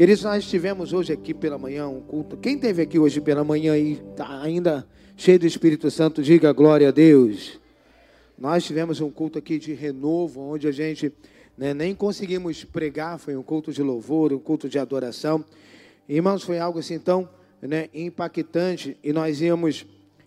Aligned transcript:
Queridos, 0.00 0.22
nós 0.22 0.46
tivemos 0.46 0.94
hoje 0.94 1.12
aqui 1.12 1.34
pela 1.34 1.58
manhã 1.58 1.86
um 1.86 2.00
culto. 2.00 2.34
Quem 2.34 2.56
teve 2.56 2.80
aqui 2.80 2.98
hoje 2.98 3.20
pela 3.20 3.44
manhã 3.44 3.76
e 3.76 4.00
está 4.00 4.40
ainda 4.40 4.88
cheio 5.14 5.38
do 5.38 5.46
Espírito 5.46 5.90
Santo, 5.90 6.22
diga 6.22 6.50
glória 6.54 6.88
a 6.88 6.90
Deus. 6.90 7.60
Nós 8.38 8.64
tivemos 8.64 9.02
um 9.02 9.10
culto 9.10 9.38
aqui 9.38 9.58
de 9.58 9.74
renovo, 9.74 10.40
onde 10.40 10.66
a 10.66 10.72
gente 10.72 11.12
né, 11.54 11.74
nem 11.74 11.94
conseguimos 11.94 12.64
pregar, 12.64 13.18
foi 13.18 13.36
um 13.36 13.42
culto 13.42 13.74
de 13.74 13.82
louvor, 13.82 14.32
um 14.32 14.38
culto 14.38 14.70
de 14.70 14.78
adoração. 14.78 15.44
Irmãos, 16.08 16.42
foi 16.42 16.58
algo 16.58 16.78
assim 16.78 16.98
tão 16.98 17.28
né, 17.60 17.90
impactante 17.92 18.96
e 19.04 19.12
nós 19.12 19.42
íamos 19.42 19.84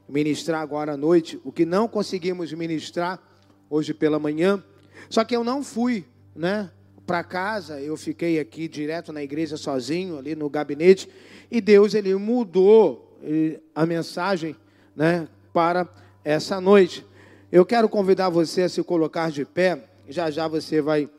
ministrar 0.07 0.61
agora 0.61 0.93
à 0.93 0.97
noite 0.97 1.41
o 1.43 1.51
que 1.51 1.65
não 1.65 1.87
conseguimos 1.87 2.53
ministrar 2.53 3.19
hoje 3.67 3.91
pela 3.91 4.19
manhã. 4.19 4.63
Só 5.09 5.23
que 5.23 5.35
eu 5.35 5.43
não 5.43 5.63
fui, 5.63 6.05
né? 6.35 6.69
Para 7.05 7.23
casa, 7.23 7.81
eu 7.81 7.97
fiquei 7.97 8.39
aqui 8.39 8.67
direto 8.67 9.11
na 9.11 9.21
igreja 9.21 9.57
sozinho, 9.57 10.17
ali 10.17 10.35
no 10.35 10.49
gabinete, 10.49 11.09
e 11.51 11.59
Deus 11.59 11.93
ele 11.93 12.15
mudou 12.15 13.19
eh, 13.21 13.59
a 13.75 13.85
mensagem, 13.85 14.55
né, 14.95 15.27
para 15.51 15.87
essa 16.23 16.61
noite. 16.61 17.05
Eu 17.51 17.65
quero 17.65 17.89
convidar 17.89 18.29
você 18.29 18.63
a 18.63 18.69
se 18.69 18.81
colocar 18.83 19.29
de 19.29 19.43
pé. 19.43 19.83
Já 20.07 20.31
já 20.31 20.47
você 20.47 20.81
vai 20.81 21.09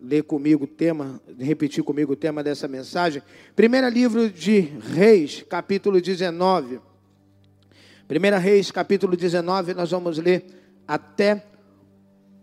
ler 0.00 0.22
comigo 0.22 0.64
o 0.64 0.68
tema, 0.68 1.20
repetir 1.38 1.82
comigo 1.82 2.12
o 2.12 2.16
tema 2.16 2.42
dessa 2.42 2.68
mensagem. 2.68 3.22
Primeiro 3.56 3.88
livro 3.88 4.30
de 4.30 4.60
Reis, 4.60 5.44
capítulo 5.48 6.00
19. 6.00 6.80
Primeira 8.06 8.38
Reis, 8.38 8.70
capítulo 8.70 9.16
19, 9.16 9.74
nós 9.74 9.90
vamos 9.90 10.18
ler 10.18 10.44
até 10.86 11.44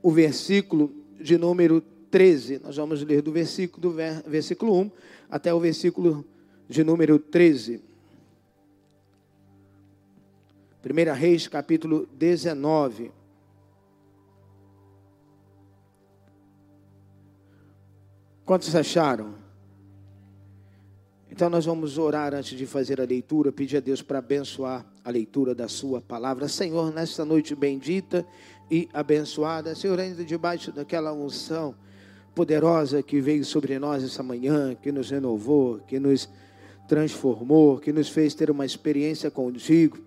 o 0.02 0.12
versículo 0.12 0.92
de 1.20 1.38
número 1.38 1.84
13. 2.12 2.60
Nós 2.60 2.76
vamos 2.76 3.02
ler 3.02 3.22
do 3.22 3.32
versículo, 3.32 3.82
do 3.82 3.96
versículo 4.30 4.78
1 4.82 4.92
até 5.30 5.54
o 5.54 5.60
versículo 5.60 6.26
de 6.68 6.84
número 6.84 7.18
13. 7.18 7.82
Primeira 10.81 11.14
Reis, 11.14 11.48
capítulo 11.48 12.08
19. 12.14 13.12
Quantos 18.44 18.75
acharam? 18.75 19.36
Então 21.31 21.50
nós 21.50 21.66
vamos 21.66 21.98
orar 21.98 22.34
antes 22.34 22.58
de 22.58 22.66
fazer 22.66 23.00
a 23.00 23.06
leitura, 23.06 23.53
pedir 23.53 23.78
a 23.78 23.80
Deus 23.80 24.02
para 24.02 24.20
abençoar 24.20 24.86
a 25.06 25.09
leitura 25.09 25.56
da 25.56 25.70
sua 25.70 26.02
palavra. 26.02 26.50
Senhor, 26.50 26.94
nesta 26.94 27.23
noite 27.23 27.56
bendita 27.56 28.25
e 28.70 28.90
abençoada, 28.92 29.73
Senhor, 29.73 29.98
ainda 29.98 30.25
debaixo 30.25 30.73
daquela 30.73 31.14
unção 31.14 31.73
poderosa 32.34 33.04
que 33.04 33.20
veio 33.20 33.44
sobre 33.44 33.78
nós 33.80 34.04
essa 34.04 34.24
manhã, 34.24 34.76
que 34.76 34.92
nos 34.92 35.10
renovou, 35.10 35.80
que 35.88 36.00
nos 36.00 36.30
transformou, 36.88 37.78
que 37.78 37.92
nos 37.92 38.10
fez 38.10 38.34
ter 38.34 38.50
uma 38.50 38.66
experiência 38.66 39.32
contigo. 39.32 39.98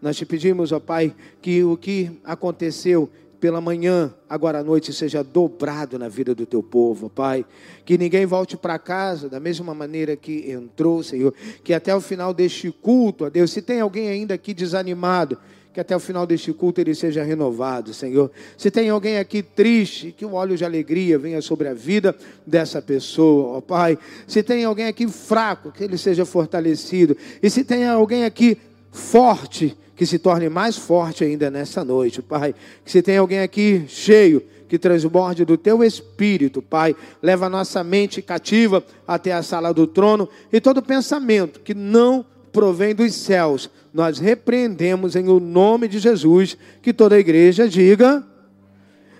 Nós 0.00 0.16
te 0.16 0.26
pedimos, 0.26 0.72
ó 0.72 0.80
Pai, 0.80 1.14
que 1.40 1.62
o 1.64 1.76
que 1.76 2.10
aconteceu 2.24 3.10
pela 3.44 3.60
manhã, 3.60 4.14
agora 4.26 4.60
à 4.60 4.64
noite, 4.64 4.90
seja 4.90 5.22
dobrado 5.22 5.98
na 5.98 6.08
vida 6.08 6.34
do 6.34 6.46
teu 6.46 6.62
povo, 6.62 7.10
Pai. 7.10 7.44
Que 7.84 7.98
ninguém 7.98 8.24
volte 8.24 8.56
para 8.56 8.78
casa 8.78 9.28
da 9.28 9.38
mesma 9.38 9.74
maneira 9.74 10.16
que 10.16 10.50
entrou, 10.50 11.02
Senhor. 11.02 11.34
Que 11.62 11.74
até 11.74 11.94
o 11.94 12.00
final 12.00 12.32
deste 12.32 12.70
culto, 12.70 13.26
ó 13.26 13.28
Deus, 13.28 13.50
se 13.50 13.60
tem 13.60 13.80
alguém 13.80 14.08
ainda 14.08 14.32
aqui 14.32 14.54
desanimado, 14.54 15.38
que 15.74 15.80
até 15.80 15.96
o 15.96 15.98
final 15.98 16.24
deste 16.24 16.52
culto 16.52 16.80
ele 16.80 16.94
seja 16.94 17.24
renovado, 17.24 17.92
Senhor. 17.92 18.30
Se 18.56 18.70
tem 18.70 18.88
alguém 18.88 19.18
aqui 19.18 19.42
triste, 19.42 20.14
que 20.16 20.24
o 20.24 20.34
óleo 20.34 20.56
de 20.56 20.64
alegria 20.64 21.18
venha 21.18 21.42
sobre 21.42 21.66
a 21.66 21.74
vida 21.74 22.16
dessa 22.46 22.80
pessoa, 22.80 23.58
ó 23.58 23.60
Pai. 23.60 23.98
Se 24.24 24.40
tem 24.40 24.64
alguém 24.64 24.86
aqui 24.86 25.08
fraco, 25.08 25.72
que 25.72 25.82
ele 25.82 25.98
seja 25.98 26.24
fortalecido. 26.24 27.16
E 27.42 27.50
se 27.50 27.64
tem 27.64 27.84
alguém 27.84 28.24
aqui 28.24 28.56
forte, 28.92 29.76
que 29.96 30.06
se 30.06 30.16
torne 30.16 30.48
mais 30.48 30.76
forte 30.76 31.24
ainda 31.24 31.50
nessa 31.50 31.84
noite, 31.84 32.22
Pai. 32.22 32.54
Que 32.84 32.92
se 32.92 33.02
tem 33.02 33.16
alguém 33.16 33.40
aqui 33.40 33.84
cheio, 33.88 34.44
que 34.68 34.78
transborde 34.78 35.44
do 35.44 35.58
teu 35.58 35.82
espírito, 35.82 36.62
Pai. 36.62 36.94
Leva 37.20 37.46
a 37.46 37.50
nossa 37.50 37.82
mente 37.82 38.22
cativa 38.22 38.84
até 39.08 39.32
a 39.32 39.42
sala 39.42 39.74
do 39.74 39.88
trono 39.88 40.28
e 40.52 40.60
todo 40.60 40.80
pensamento 40.80 41.58
que 41.58 41.74
não 41.74 42.24
provém 42.52 42.94
dos 42.94 43.12
céus, 43.12 43.68
nós 43.94 44.18
repreendemos 44.18 45.16
em 45.16 45.28
o 45.28 45.40
nome 45.40 45.88
de 45.88 45.98
Jesus, 45.98 46.58
que 46.82 46.92
toda 46.92 47.14
a 47.14 47.18
igreja 47.18 47.66
diga. 47.66 48.26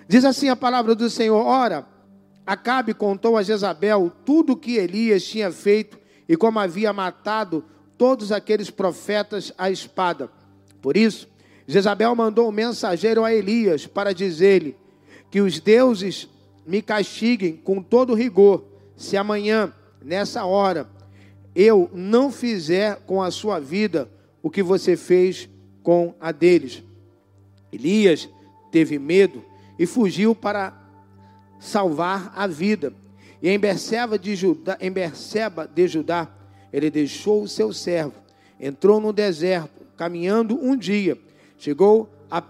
Diz 0.07 0.23
assim 0.23 0.49
a 0.49 0.55
palavra 0.55 0.93
do 0.93 1.09
Senhor: 1.09 1.43
Ora, 1.43 1.87
Acabe 2.45 2.93
contou 2.93 3.37
a 3.37 3.43
Jezabel 3.43 4.11
tudo 4.23 4.53
o 4.53 4.57
que 4.57 4.75
Elias 4.75 5.23
tinha 5.23 5.51
feito 5.51 5.97
e 6.29 6.37
como 6.37 6.59
havia 6.59 6.93
matado 6.93 7.65
todos 7.97 8.31
aqueles 8.31 8.69
profetas 8.69 9.51
à 9.57 9.71
espada. 9.71 10.29
Por 10.79 10.95
isso, 10.95 11.27
Jezabel 11.65 12.13
mandou 12.15 12.47
um 12.47 12.51
mensageiro 12.51 13.23
a 13.23 13.33
Elias 13.33 13.87
para 13.87 14.13
dizer-lhe 14.13 14.75
que 15.31 15.41
os 15.41 15.59
deuses 15.59 16.29
me 16.67 16.83
castiguem 16.83 17.57
com 17.57 17.81
todo 17.81 18.13
rigor, 18.13 18.63
se 18.95 19.17
amanhã, 19.17 19.73
nessa 20.03 20.45
hora, 20.45 20.87
eu 21.55 21.89
não 21.93 22.31
fizer 22.31 22.97
com 23.07 23.23
a 23.23 23.31
sua 23.31 23.59
vida 23.59 24.07
o 24.45 24.49
que 24.51 24.61
você 24.61 24.95
fez 24.95 25.49
com 25.81 26.13
a 26.19 26.31
deles. 26.31 26.83
Elias 27.73 28.29
teve 28.71 28.99
medo 28.99 29.43
e 29.79 29.87
fugiu 29.87 30.35
para 30.35 30.71
salvar 31.59 32.31
a 32.35 32.45
vida. 32.45 32.93
E 33.41 33.49
em 33.49 33.57
Berseba 33.57 34.19
de 34.19 34.35
Judá, 34.35 34.77
em 34.79 34.91
Berseba 34.91 35.67
de 35.67 35.87
Judá, 35.87 36.29
ele 36.71 36.91
deixou 36.91 37.41
o 37.41 37.47
seu 37.47 37.73
servo, 37.73 38.13
entrou 38.59 38.99
no 38.99 39.11
deserto 39.11 39.81
caminhando 39.97 40.55
um 40.63 40.77
dia, 40.77 41.17
chegou 41.57 42.07
a, 42.29 42.43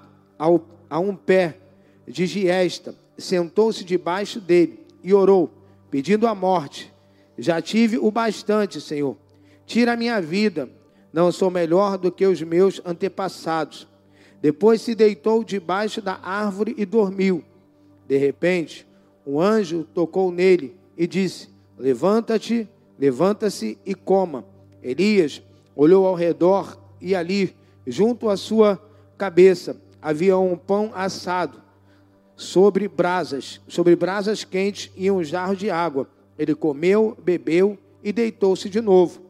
a, 0.89 0.99
um 0.99 1.15
pé 1.15 1.57
de 2.05 2.25
giesta, 2.25 2.93
sentou-se 3.17 3.85
debaixo 3.85 4.41
dele 4.41 4.85
e 5.01 5.13
orou, 5.13 5.49
pedindo 5.89 6.27
a 6.27 6.35
morte. 6.35 6.93
Já 7.37 7.61
tive 7.61 7.97
o 7.97 8.11
bastante, 8.11 8.81
Senhor. 8.81 9.15
Tira 9.65 9.93
a 9.93 9.97
minha 9.97 10.19
vida, 10.19 10.69
não 11.15 11.31
sou 11.31 11.49
melhor 11.49 11.97
do 11.97 12.11
que 12.11 12.25
os 12.25 12.41
meus 12.41 12.81
antepassados. 12.83 13.87
Depois 14.41 14.81
se 14.81 14.93
deitou 14.93 15.45
debaixo 15.45 16.01
da 16.01 16.19
árvore 16.21 16.75
e 16.77 16.85
dormiu. 16.85 17.41
De 18.05 18.17
repente, 18.17 18.85
um 19.25 19.39
anjo 19.39 19.87
tocou 19.93 20.29
nele 20.29 20.75
e 20.97 21.07
disse: 21.07 21.47
Levanta-te, 21.77 22.67
levanta-se 22.99 23.77
e 23.85 23.95
coma. 23.95 24.43
Elias 24.83 25.41
olhou 25.73 26.05
ao 26.05 26.15
redor 26.15 26.77
e 26.99 27.15
ali, 27.15 27.55
junto 27.87 28.27
à 28.27 28.35
sua 28.35 28.77
cabeça, 29.17 29.81
havia 30.01 30.37
um 30.37 30.57
pão 30.57 30.91
assado 30.93 31.61
sobre 32.35 32.89
brasas, 32.89 33.61
sobre 33.69 33.95
brasas 33.95 34.43
quentes 34.43 34.91
e 34.97 35.09
um 35.09 35.23
jarro 35.23 35.55
de 35.55 35.69
água. 35.69 36.09
Ele 36.37 36.53
comeu, 36.53 37.17
bebeu 37.23 37.77
e 38.03 38.11
deitou-se 38.11 38.69
de 38.69 38.81
novo. 38.81 39.24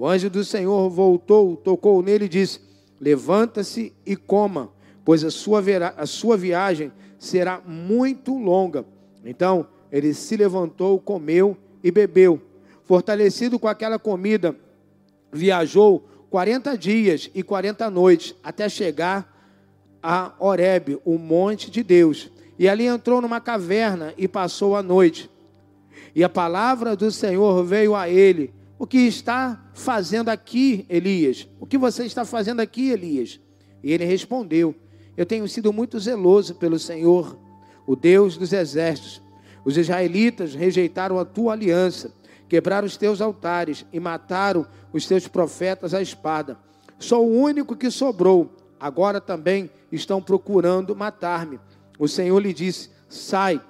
O 0.00 0.06
anjo 0.06 0.30
do 0.30 0.42
Senhor 0.42 0.88
voltou, 0.88 1.58
tocou 1.58 2.02
nele 2.02 2.24
e 2.24 2.28
disse: 2.28 2.58
Levanta-se 2.98 3.92
e 4.06 4.16
coma, 4.16 4.72
pois 5.04 5.22
a 5.22 5.30
sua, 5.30 5.62
a 5.94 6.06
sua 6.06 6.38
viagem 6.38 6.90
será 7.18 7.60
muito 7.66 8.34
longa. 8.38 8.86
Então 9.22 9.66
ele 9.92 10.14
se 10.14 10.38
levantou, 10.38 10.98
comeu 10.98 11.54
e 11.84 11.90
bebeu. 11.90 12.40
Fortalecido 12.82 13.58
com 13.58 13.68
aquela 13.68 13.98
comida, 13.98 14.56
viajou 15.30 16.08
40 16.30 16.78
dias 16.78 17.30
e 17.34 17.42
40 17.42 17.90
noites 17.90 18.34
até 18.42 18.70
chegar 18.70 19.30
a 20.02 20.32
Horebe, 20.38 20.98
o 21.04 21.18
monte 21.18 21.70
de 21.70 21.82
Deus. 21.82 22.30
E 22.58 22.66
ali 22.70 22.86
entrou 22.86 23.20
numa 23.20 23.38
caverna 23.38 24.14
e 24.16 24.26
passou 24.26 24.74
a 24.74 24.82
noite. 24.82 25.30
E 26.14 26.24
a 26.24 26.28
palavra 26.30 26.96
do 26.96 27.10
Senhor 27.10 27.62
veio 27.64 27.94
a 27.94 28.08
ele: 28.08 28.58
O 28.80 28.86
que 28.86 28.98
está 28.98 29.70
fazendo 29.74 30.30
aqui, 30.30 30.84
Elias? 30.88 31.46
O 31.60 31.66
que 31.66 31.78
você 31.78 32.04
está 32.04 32.24
fazendo 32.24 32.58
aqui, 32.58 32.90
Elias? 32.90 33.38
E 33.84 33.92
ele 33.92 34.04
respondeu: 34.04 34.74
Eu 35.16 35.24
tenho 35.24 35.46
sido 35.46 35.72
muito 35.72 36.00
zeloso 36.00 36.56
pelo 36.56 36.78
Senhor, 36.78 37.38
o 37.86 37.94
Deus 37.94 38.36
dos 38.36 38.52
exércitos. 38.52 39.22
Os 39.64 39.76
israelitas 39.76 40.54
rejeitaram 40.54 41.18
a 41.18 41.24
tua 41.24 41.52
aliança 41.52 42.12
quebraram 42.50 42.84
os 42.84 42.96
teus 42.96 43.20
altares 43.20 43.86
e 43.92 44.00
mataram 44.00 44.66
os 44.92 45.06
teus 45.06 45.28
profetas 45.28 45.94
à 45.94 46.02
espada. 46.02 46.58
Sou 46.98 47.24
o 47.24 47.40
único 47.40 47.76
que 47.76 47.92
sobrou. 47.92 48.50
Agora 48.78 49.20
também 49.20 49.70
estão 49.92 50.20
procurando 50.20 50.96
matar-me. 50.96 51.60
O 51.96 52.08
Senhor 52.08 52.40
lhe 52.40 52.52
disse: 52.52 52.90
Sai 53.08 53.60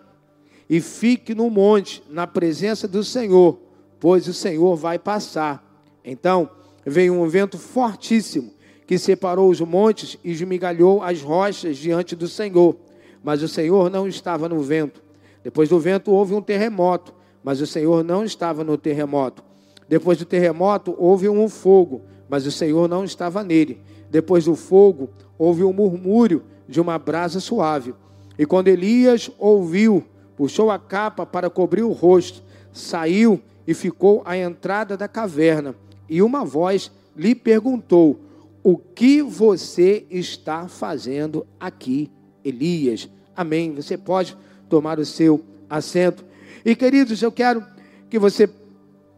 e 0.69 0.81
fique 0.81 1.35
no 1.35 1.51
monte, 1.51 2.03
na 2.09 2.27
presença 2.27 2.89
do 2.89 3.05
Senhor, 3.05 3.61
pois 4.01 4.27
o 4.27 4.35
Senhor 4.35 4.75
vai 4.75 4.99
passar. 4.99 5.65
Então 6.05 6.51
veio 6.85 7.15
um 7.15 7.29
vento 7.29 7.59
fortíssimo 7.59 8.53
que 8.87 8.99
separou 8.99 9.49
os 9.51 9.61
montes 9.61 10.19
e 10.25 10.33
esmigalhou 10.33 11.03
as 11.03 11.23
rochas 11.23 11.77
diante 11.77 12.17
do 12.17 12.27
Senhor. 12.27 12.75
Mas 13.23 13.43
o 13.43 13.49
Senhor 13.49 13.89
não 13.89 14.09
estava 14.09 14.49
no 14.49 14.61
vento. 14.61 15.01
Depois 15.45 15.69
do 15.69 15.79
vento 15.79 16.11
houve 16.11 16.35
um 16.35 16.43
terremoto 16.43 17.15
mas 17.43 17.61
o 17.61 17.67
Senhor 17.67 18.05
não 18.05 18.25
estava 18.25 18.63
no 18.63 18.77
terremoto. 18.77 19.43
Depois 19.89 20.19
do 20.19 20.25
terremoto, 20.25 20.95
houve 20.99 21.29
um 21.29 21.49
fogo, 21.49 22.03
mas 22.29 22.47
o 22.47 22.51
Senhor 22.51 22.89
não 22.89 23.05
estava 23.05 23.43
nele. 23.43 23.81
Depois 24.11 24.45
do 24.45 24.55
fogo, 24.55 25.11
houve 25.39 25.65
um 25.65 25.73
murmúrio 25.73 26.45
de 26.69 26.81
uma 26.81 26.99
brasa 26.99 27.41
suave. 27.41 27.95
E 28.39 28.47
quando 28.47 28.69
Elias 28.69 29.31
ouviu, 29.39 30.05
puxou 30.37 30.71
a 30.71 30.79
capa 30.79 31.27
para 31.27 31.51
cobrir 31.51 31.83
o 31.83 31.93
rosto, 31.93 32.43
saiu 32.73 33.41
e 33.71 33.75
ficou 33.75 34.21
à 34.25 34.37
entrada 34.37 34.97
da 34.97 35.07
caverna. 35.07 35.77
E 36.09 36.21
uma 36.23 36.45
voz 36.45 36.91
lhe 37.17 37.37
perguntou: 37.37 38.19
O 38.65 38.77
que 38.77 39.23
você 39.23 40.05
está 40.11 40.67
fazendo 40.67 41.47
aqui, 41.61 42.11
Elias? 42.45 43.09
Amém. 43.37 43.73
Você 43.77 43.97
pode 43.97 44.37
tomar 44.69 44.99
o 44.99 45.05
seu 45.05 45.45
assento. 45.69 46.25
E 46.65 46.75
queridos, 46.75 47.23
eu 47.23 47.31
quero 47.31 47.65
que 48.11 48.19
você 48.19 48.51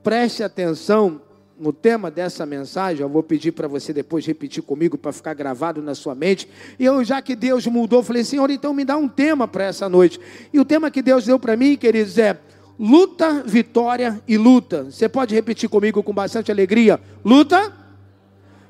preste 0.02 0.42
atenção 0.42 1.22
no 1.58 1.72
tema 1.72 2.10
dessa 2.10 2.44
mensagem, 2.44 3.00
eu 3.00 3.08
vou 3.08 3.22
pedir 3.22 3.52
para 3.52 3.68
você 3.68 3.90
depois 3.90 4.26
repetir 4.26 4.62
comigo 4.62 4.98
para 4.98 5.12
ficar 5.12 5.32
gravado 5.32 5.80
na 5.80 5.94
sua 5.94 6.14
mente. 6.14 6.46
E 6.78 6.84
eu, 6.84 7.02
já 7.02 7.22
que 7.22 7.34
Deus 7.34 7.66
mudou, 7.66 8.02
falei, 8.02 8.22
Senhor, 8.22 8.50
então 8.50 8.74
me 8.74 8.84
dá 8.84 8.98
um 8.98 9.08
tema 9.08 9.48
para 9.48 9.64
essa 9.64 9.88
noite. 9.88 10.20
E 10.52 10.60
o 10.60 10.64
tema 10.64 10.90
que 10.90 11.00
Deus 11.00 11.24
deu 11.24 11.38
para 11.38 11.56
mim, 11.56 11.74
queridos, 11.74 12.18
é 12.18 12.38
luta, 12.78 13.42
vitória 13.44 14.22
e 14.26 14.36
luta. 14.36 14.84
Você 14.84 15.08
pode 15.08 15.34
repetir 15.34 15.68
comigo 15.68 16.02
com 16.02 16.12
bastante 16.12 16.50
alegria: 16.50 17.00
luta, 17.24 17.72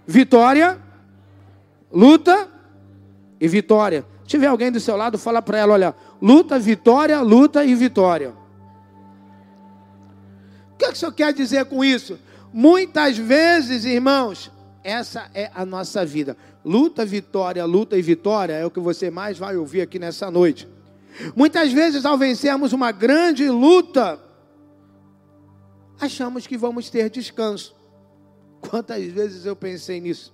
vitória, 0.07 0.79
luta 1.91 2.49
e 3.41 3.49
vitória. 3.49 4.05
Se 4.23 4.29
tiver 4.29 4.47
alguém 4.47 4.71
do 4.71 4.81
seu 4.81 4.97
lado, 4.97 5.19
fala 5.19 5.43
para 5.43 5.59
ela: 5.59 5.75
olha, 5.75 5.95
luta, 6.21 6.59
vitória, 6.59 7.21
luta 7.21 7.65
e 7.65 7.75
vitória. 7.75 8.35
O 10.73 10.77
que, 10.77 10.85
é 10.85 10.89
que 10.89 10.95
o 10.95 10.97
senhor 10.97 11.13
quer 11.13 11.33
dizer 11.33 11.65
com 11.67 11.85
isso? 11.85 12.19
Muitas 12.53 13.17
vezes, 13.17 13.85
irmãos, 13.85 14.51
essa 14.85 15.31
é 15.33 15.51
a 15.55 15.65
nossa 15.65 16.05
vida. 16.05 16.37
Luta, 16.65 17.05
vitória, 17.05 17.65
luta 17.65 17.97
e 17.97 18.03
vitória 18.03 18.55
é 18.55 18.67
o 18.67 18.71
que 18.71 18.81
você 18.81 19.11
mais 19.11 19.39
vai 19.39 19.57
ouvir 19.57 19.81
aqui 19.81 19.99
nessa 19.99 20.31
noite. 20.31 20.69
Muitas 21.37 21.73
vezes, 21.73 22.05
ao 22.05 22.17
vencermos 22.17 22.73
uma 22.73 22.91
grande 22.93 23.49
luta, 23.49 24.19
achamos 26.00 26.47
que 26.47 26.56
vamos 26.56 26.91
ter 26.91 27.11
descanso. 27.11 27.75
Quantas 28.61 29.05
vezes 29.05 29.44
eu 29.44 29.56
pensei 29.56 30.00
nisso? 30.00 30.32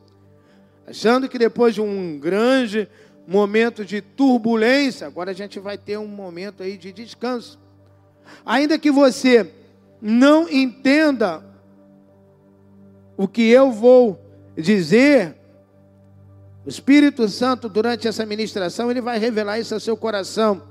Achando 0.86 1.28
que 1.28 1.38
depois 1.38 1.74
de 1.74 1.80
um 1.80 2.18
grande 2.18 2.88
momento 3.26 3.84
de 3.84 4.00
turbulência, 4.00 5.06
agora 5.06 5.32
a 5.32 5.34
gente 5.34 5.58
vai 5.58 5.76
ter 5.76 5.98
um 5.98 6.06
momento 6.06 6.62
aí 6.62 6.78
de 6.78 6.92
descanso. 6.92 7.58
Ainda 8.44 8.78
que 8.78 8.90
você 8.90 9.52
não 10.00 10.48
entenda 10.48 11.44
o 13.16 13.26
que 13.26 13.42
eu 13.42 13.72
vou 13.72 14.18
dizer, 14.56 15.36
o 16.64 16.68
Espírito 16.68 17.28
Santo, 17.28 17.68
durante 17.68 18.06
essa 18.06 18.24
ministração, 18.24 18.90
ele 18.90 19.00
vai 19.00 19.18
revelar 19.18 19.58
isso 19.58 19.74
ao 19.74 19.80
seu 19.80 19.96
coração. 19.96 20.67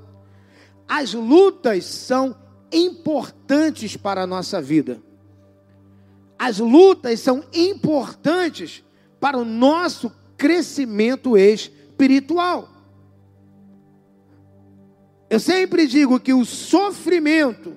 As 0.88 1.12
lutas 1.12 1.84
são 1.84 2.34
importantes 2.72 3.96
para 3.96 4.22
a 4.22 4.26
nossa 4.26 4.60
vida. 4.60 5.02
As 6.38 6.58
lutas 6.58 7.20
são 7.20 7.44
importantes 7.52 8.82
para 9.20 9.36
o 9.36 9.44
nosso 9.44 10.10
crescimento 10.36 11.36
espiritual. 11.36 12.68
Eu 15.28 15.38
sempre 15.38 15.86
digo 15.86 16.18
que 16.18 16.32
o 16.32 16.44
sofrimento 16.44 17.76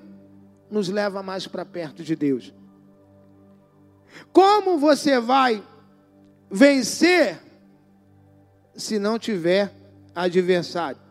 nos 0.69 0.87
leva 0.87 1.21
mais 1.21 1.47
para 1.47 1.65
perto 1.65 2.01
de 2.01 2.15
Deus. 2.15 2.53
Como 4.31 4.77
você 4.77 5.19
vai 5.19 5.61
vencer 6.49 7.41
se 8.73 8.97
não 8.97 9.19
tiver 9.19 9.73
adversário? 10.15 11.10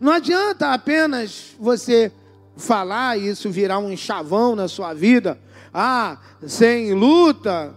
Não 0.00 0.12
adianta 0.12 0.72
apenas 0.72 1.54
você 1.58 2.12
falar 2.56 3.18
e 3.18 3.28
isso 3.28 3.50
virar 3.50 3.78
um 3.78 3.96
chavão 3.96 4.54
na 4.54 4.68
sua 4.68 4.92
vida. 4.92 5.38
Ah, 5.72 6.18
sem 6.46 6.92
luta, 6.94 7.74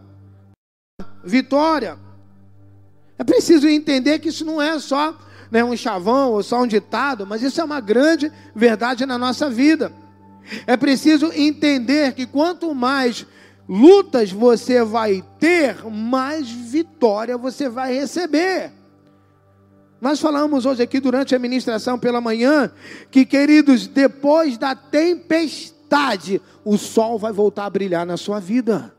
vitória. 1.23 1.97
É 3.17 3.23
preciso 3.23 3.67
entender 3.67 4.19
que 4.19 4.29
isso 4.29 4.43
não 4.43 4.61
é 4.61 4.77
só 4.79 5.17
né, 5.49 5.63
um 5.63 5.77
chavão 5.77 6.31
ou 6.31 6.43
só 6.43 6.61
um 6.61 6.67
ditado, 6.67 7.25
mas 7.27 7.43
isso 7.43 7.61
é 7.61 7.63
uma 7.63 7.79
grande 7.79 8.31
verdade 8.55 9.05
na 9.05 9.17
nossa 9.17 9.49
vida. 9.49 9.93
É 10.67 10.75
preciso 10.75 11.31
entender 11.33 12.13
que 12.13 12.25
quanto 12.25 12.73
mais 12.73 13.25
lutas 13.69 14.31
você 14.31 14.83
vai 14.83 15.23
ter, 15.39 15.85
mais 15.85 16.49
vitória 16.49 17.37
você 17.37 17.69
vai 17.69 17.93
receber. 17.93 18.71
Nós 20.03 20.19
falamos 20.19 20.65
hoje 20.65 20.83
aqui 20.83 20.99
durante 20.99 21.33
a 21.33 21.39
ministração 21.39 21.97
pela 21.97 22.19
manhã 22.19 22.69
que, 23.09 23.25
queridos, 23.25 23.87
depois 23.87 24.57
da 24.57 24.75
tempestade, 24.75 26.41
o 26.65 26.77
sol 26.77 27.17
vai 27.17 27.31
voltar 27.31 27.67
a 27.67 27.69
brilhar 27.69 28.05
na 28.05 28.17
sua 28.17 28.37
vida. 28.37 28.93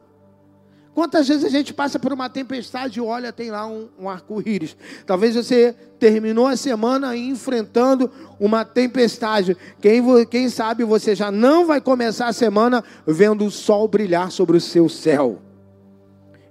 Quantas 0.94 1.28
vezes 1.28 1.44
a 1.44 1.50
gente 1.50 1.74
passa 1.74 1.98
por 1.98 2.10
uma 2.10 2.30
tempestade 2.30 3.00
e 3.00 3.02
olha, 3.02 3.34
tem 3.34 3.50
lá 3.50 3.66
um, 3.66 3.86
um 4.00 4.08
arco-íris. 4.08 4.74
Talvez 5.04 5.34
você 5.34 5.76
terminou 5.98 6.46
a 6.46 6.56
semana 6.56 7.14
enfrentando 7.14 8.10
uma 8.40 8.64
tempestade. 8.64 9.54
Quem, 9.82 10.02
quem 10.24 10.48
sabe 10.48 10.84
você 10.84 11.14
já 11.14 11.30
não 11.30 11.66
vai 11.66 11.82
começar 11.82 12.28
a 12.28 12.32
semana 12.32 12.82
vendo 13.06 13.44
o 13.44 13.50
sol 13.50 13.86
brilhar 13.86 14.30
sobre 14.30 14.56
o 14.56 14.60
seu 14.60 14.88
céu. 14.88 15.38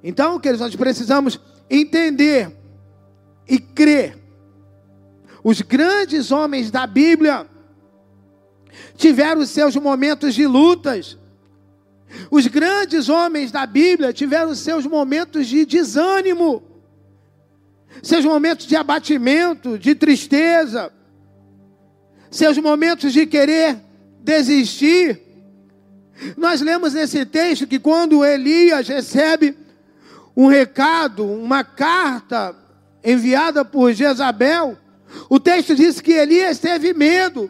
Então, 0.04 0.40
queridos, 0.40 0.62
nós 0.62 0.76
precisamos 0.76 1.40
entender 1.72 2.56
e 3.50 3.58
crer. 3.58 4.22
Os 5.44 5.62
grandes 5.62 6.32
homens 6.32 6.72
da 6.72 6.88
Bíblia 6.88 7.48
tiveram 8.96 9.46
seus 9.46 9.76
momentos 9.76 10.34
de 10.34 10.48
lutas 10.48 11.18
os 12.30 12.48
grandes 12.48 13.10
homens 13.10 13.52
da 13.52 13.66
Bíblia 13.66 14.14
tiveram 14.14 14.54
seus 14.56 14.86
momentos 14.86 15.48
de 15.48 15.66
desânimo, 15.66 16.64
seus 18.02 18.26
momentos 18.26 18.66
de 18.66 18.76
abatimento, 18.76 19.78
de 19.78 19.96
tristeza, 19.96 20.92
seus 22.30 22.58
momentos 22.58 23.14
de 23.14 23.26
querer 23.26 23.78
desistir. 24.20 25.22
Nós 26.38 26.62
lemos 26.62 26.94
nesse 26.94 27.26
texto 27.26 27.68
que 27.68 27.80
quando 27.80 28.24
Elias 28.24 28.88
recebe 28.88 29.58
um 30.36 30.48
recado, 30.48 31.26
uma 31.26 31.64
carta 31.64 32.56
enviada 33.04 33.66
por 33.66 33.92
Jezabel, 33.94 34.78
o 35.30 35.40
texto 35.40 35.76
diz 35.76 36.02
que 36.02 36.12
Elias 36.12 36.60
teve 36.60 36.94
medo. 36.94 37.50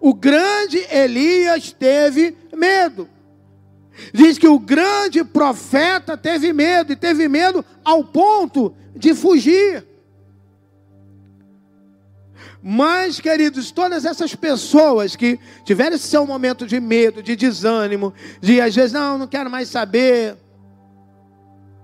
O 0.00 0.12
grande 0.12 0.78
Elias 0.90 1.72
teve 1.72 2.36
medo. 2.54 3.08
Diz 4.12 4.38
que 4.38 4.48
o 4.48 4.58
grande 4.58 5.22
profeta 5.22 6.16
teve 6.16 6.52
medo, 6.52 6.92
e 6.92 6.96
teve 6.96 7.28
medo 7.28 7.64
ao 7.84 8.04
ponto 8.04 8.74
de 8.96 9.14
fugir. 9.14 9.86
Mas, 12.62 13.20
queridos, 13.20 13.70
todas 13.70 14.04
essas 14.04 14.34
pessoas 14.34 15.16
que 15.16 15.38
tiveram 15.64 15.96
esse 15.96 16.06
seu 16.06 16.24
momento 16.24 16.66
de 16.66 16.78
medo, 16.78 17.22
de 17.22 17.34
desânimo, 17.34 18.14
de 18.40 18.60
às 18.60 18.74
vezes, 18.74 18.92
não, 18.92 19.18
não 19.18 19.26
quero 19.26 19.50
mais 19.50 19.68
saber. 19.68 20.36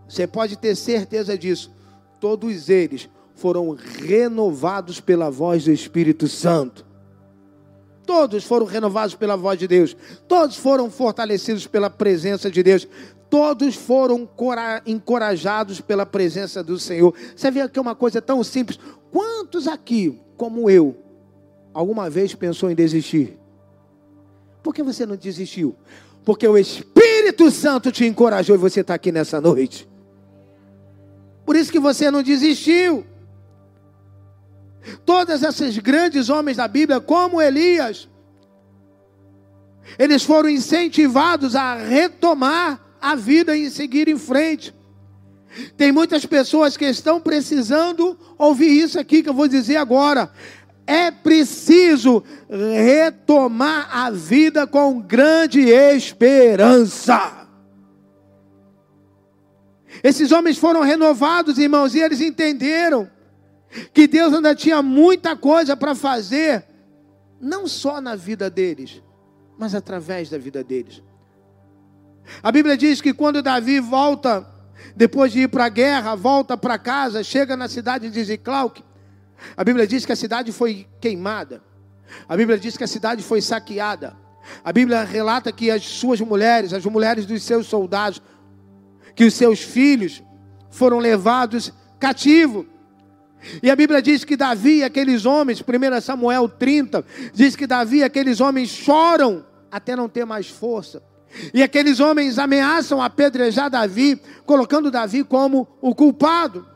Você 0.08 0.26
pode 0.26 0.56
ter 0.56 0.76
certeza 0.76 1.36
disso. 1.36 1.72
Todos 2.20 2.68
eles 2.68 3.08
foram 3.38 3.76
renovados 4.00 5.00
pela 5.00 5.30
voz 5.30 5.64
do 5.64 5.70
Espírito 5.70 6.26
Santo. 6.26 6.84
Todos 8.04 8.42
foram 8.44 8.66
renovados 8.66 9.14
pela 9.14 9.36
voz 9.36 9.58
de 9.58 9.68
Deus. 9.68 9.96
Todos 10.26 10.56
foram 10.56 10.90
fortalecidos 10.90 11.66
pela 11.66 11.88
presença 11.88 12.50
de 12.50 12.62
Deus. 12.64 12.88
Todos 13.30 13.76
foram 13.76 14.28
encorajados 14.84 15.80
pela 15.80 16.04
presença 16.04 16.64
do 16.64 16.80
Senhor. 16.80 17.14
Você 17.36 17.48
vê 17.50 17.68
que 17.68 17.78
é 17.78 17.82
uma 17.82 17.94
coisa 17.94 18.20
tão 18.20 18.42
simples. 18.42 18.78
Quantos 19.12 19.68
aqui, 19.68 20.20
como 20.36 20.68
eu, 20.68 20.96
alguma 21.72 22.10
vez 22.10 22.34
pensou 22.34 22.68
em 22.70 22.74
desistir? 22.74 23.38
Por 24.64 24.74
que 24.74 24.82
você 24.82 25.06
não 25.06 25.14
desistiu? 25.14 25.76
Porque 26.24 26.48
o 26.48 26.58
Espírito 26.58 27.50
Santo 27.52 27.92
te 27.92 28.04
encorajou 28.04 28.56
e 28.56 28.58
você 28.58 28.80
está 28.80 28.94
aqui 28.94 29.12
nessa 29.12 29.40
noite. 29.40 29.88
Por 31.46 31.54
isso 31.54 31.70
que 31.70 31.78
você 31.78 32.10
não 32.10 32.22
desistiu. 32.22 33.06
Todos 35.04 35.42
esses 35.42 35.78
grandes 35.78 36.28
homens 36.28 36.56
da 36.56 36.68
Bíblia, 36.68 37.00
como 37.00 37.40
Elias, 37.40 38.08
eles 39.98 40.22
foram 40.22 40.48
incentivados 40.48 41.54
a 41.54 41.74
retomar 41.74 42.80
a 43.00 43.14
vida 43.14 43.56
e 43.56 43.70
seguir 43.70 44.08
em 44.08 44.18
frente. 44.18 44.74
Tem 45.76 45.90
muitas 45.90 46.26
pessoas 46.26 46.76
que 46.76 46.84
estão 46.84 47.20
precisando 47.20 48.18
ouvir 48.36 48.68
isso 48.68 48.98
aqui 48.98 49.22
que 49.22 49.28
eu 49.28 49.34
vou 49.34 49.48
dizer 49.48 49.76
agora. 49.76 50.30
é 50.86 51.10
preciso 51.10 52.24
retomar 52.48 53.88
a 53.94 54.10
vida 54.10 54.66
com 54.66 54.98
grande 55.00 55.60
esperança. 55.68 57.46
Esses 60.02 60.32
homens 60.32 60.56
foram 60.56 60.80
renovados, 60.80 61.58
irmãos, 61.58 61.94
e 61.94 62.00
eles 62.00 62.22
entenderam 62.22 63.10
que 63.92 64.06
Deus 64.06 64.32
ainda 64.32 64.54
tinha 64.54 64.82
muita 64.82 65.36
coisa 65.36 65.76
para 65.76 65.94
fazer, 65.94 66.64
não 67.40 67.66
só 67.66 68.00
na 68.00 68.14
vida 68.14 68.48
deles, 68.48 69.02
mas 69.58 69.74
através 69.74 70.30
da 70.30 70.38
vida 70.38 70.64
deles. 70.64 71.02
A 72.42 72.52
Bíblia 72.52 72.76
diz 72.76 73.00
que 73.00 73.12
quando 73.12 73.42
Davi 73.42 73.80
volta, 73.80 74.46
depois 74.94 75.32
de 75.32 75.40
ir 75.40 75.48
para 75.48 75.66
a 75.66 75.68
guerra, 75.68 76.14
volta 76.14 76.56
para 76.56 76.78
casa, 76.78 77.22
chega 77.22 77.56
na 77.56 77.68
cidade 77.68 78.10
de 78.10 78.24
Ziclauk, 78.24 78.82
a 79.56 79.64
Bíblia 79.64 79.86
diz 79.86 80.04
que 80.04 80.12
a 80.12 80.16
cidade 80.16 80.52
foi 80.52 80.86
queimada. 81.00 81.62
A 82.28 82.36
Bíblia 82.36 82.58
diz 82.58 82.76
que 82.76 82.84
a 82.84 82.88
cidade 82.88 83.22
foi 83.22 83.40
saqueada. 83.40 84.16
A 84.64 84.72
Bíblia 84.72 85.04
relata 85.04 85.52
que 85.52 85.70
as 85.70 85.84
suas 85.84 86.20
mulheres, 86.20 86.72
as 86.72 86.84
mulheres 86.84 87.26
dos 87.26 87.42
seus 87.42 87.66
soldados, 87.66 88.22
que 89.14 89.24
os 89.24 89.34
seus 89.34 89.60
filhos 89.60 90.22
foram 90.70 90.98
levados 90.98 91.72
cativos. 91.98 92.66
E 93.62 93.70
a 93.70 93.76
Bíblia 93.76 94.02
diz 94.02 94.24
que 94.24 94.36
Davi 94.36 94.82
aqueles 94.82 95.24
homens, 95.24 95.62
1 95.62 96.00
Samuel 96.00 96.48
30, 96.48 97.04
diz 97.32 97.54
que 97.54 97.66
Davi 97.66 98.02
aqueles 98.02 98.40
homens 98.40 98.68
choram 98.68 99.44
até 99.70 99.94
não 99.94 100.08
ter 100.08 100.24
mais 100.24 100.48
força. 100.48 101.02
E 101.52 101.62
aqueles 101.62 102.00
homens 102.00 102.38
ameaçam 102.38 103.02
apedrejar 103.02 103.70
Davi, 103.70 104.20
colocando 104.44 104.90
Davi 104.90 105.22
como 105.22 105.68
o 105.80 105.94
culpado. 105.94 106.66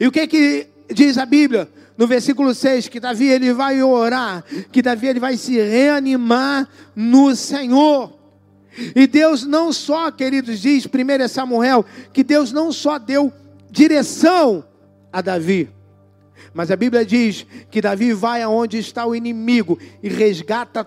E 0.00 0.06
o 0.06 0.12
que 0.12 0.26
que 0.26 0.66
diz 0.92 1.18
a 1.18 1.26
Bíblia? 1.26 1.68
No 1.96 2.06
versículo 2.06 2.54
6, 2.54 2.88
que 2.88 2.98
Davi 2.98 3.28
ele 3.28 3.52
vai 3.52 3.80
orar, 3.82 4.44
que 4.72 4.82
Davi 4.82 5.06
ele 5.06 5.20
vai 5.20 5.36
se 5.36 5.60
reanimar 5.60 6.68
no 6.96 7.36
Senhor. 7.36 8.12
E 8.96 9.06
Deus 9.06 9.44
não 9.44 9.72
só, 9.72 10.10
queridos, 10.10 10.58
diz 10.60 10.86
1 10.86 11.28
Samuel, 11.28 11.84
que 12.12 12.24
Deus 12.24 12.50
não 12.50 12.72
só 12.72 12.98
deu 12.98 13.32
direção 13.70 14.64
a 15.14 15.20
Davi. 15.20 15.70
Mas 16.52 16.72
a 16.72 16.76
Bíblia 16.76 17.06
diz 17.06 17.46
que 17.70 17.80
Davi 17.80 18.12
vai 18.12 18.42
aonde 18.42 18.78
está 18.78 19.06
o 19.06 19.14
inimigo 19.14 19.78
e 20.02 20.08
resgata 20.08 20.84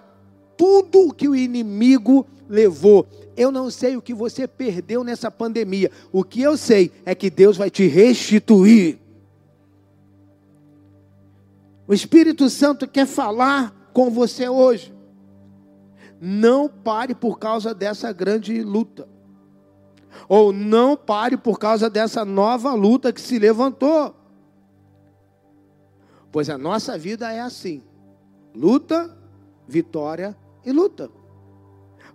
tudo 0.57 1.13
que 1.13 1.29
o 1.29 1.36
inimigo 1.36 2.27
levou. 2.50 3.07
Eu 3.38 3.51
não 3.51 3.72
sei 3.72 3.96
o 3.96 4.01
que 4.01 4.13
você 4.13 4.46
perdeu 4.46 5.01
nessa 5.01 5.31
pandemia. 5.31 5.89
O 6.12 6.25
que 6.25 6.41
eu 6.41 6.57
sei 6.57 6.91
é 7.05 7.15
que 7.15 7.29
Deus 7.29 7.55
vai 7.55 7.69
te 7.69 7.88
restituir. 7.88 9.00
O 11.88 11.93
Espírito 11.93 12.50
Santo 12.50 12.86
quer 12.86 13.07
falar 13.07 13.89
com 13.93 14.10
você 14.10 14.50
hoje. 14.50 14.93
Não 16.19 16.67
pare 16.67 17.15
por 17.15 17.39
causa 17.39 17.74
dessa 17.74 18.12
grande 18.12 18.62
luta. 18.62 19.07
Ou 20.28 20.52
não 20.54 20.96
pare 20.96 21.38
por 21.38 21.60
causa 21.60 21.90
dessa 21.90 22.24
nova 22.26 22.74
luta 22.74 23.14
que 23.14 23.22
se 23.22 23.38
levantou. 23.38 24.16
Pois 26.32 26.50
a 26.50 26.58
nossa 26.58 26.98
vida 26.98 27.32
é 27.32 27.40
assim: 27.40 27.84
luta, 28.56 29.16
vitória 29.68 30.36
e 30.66 30.72
luta. 30.72 31.10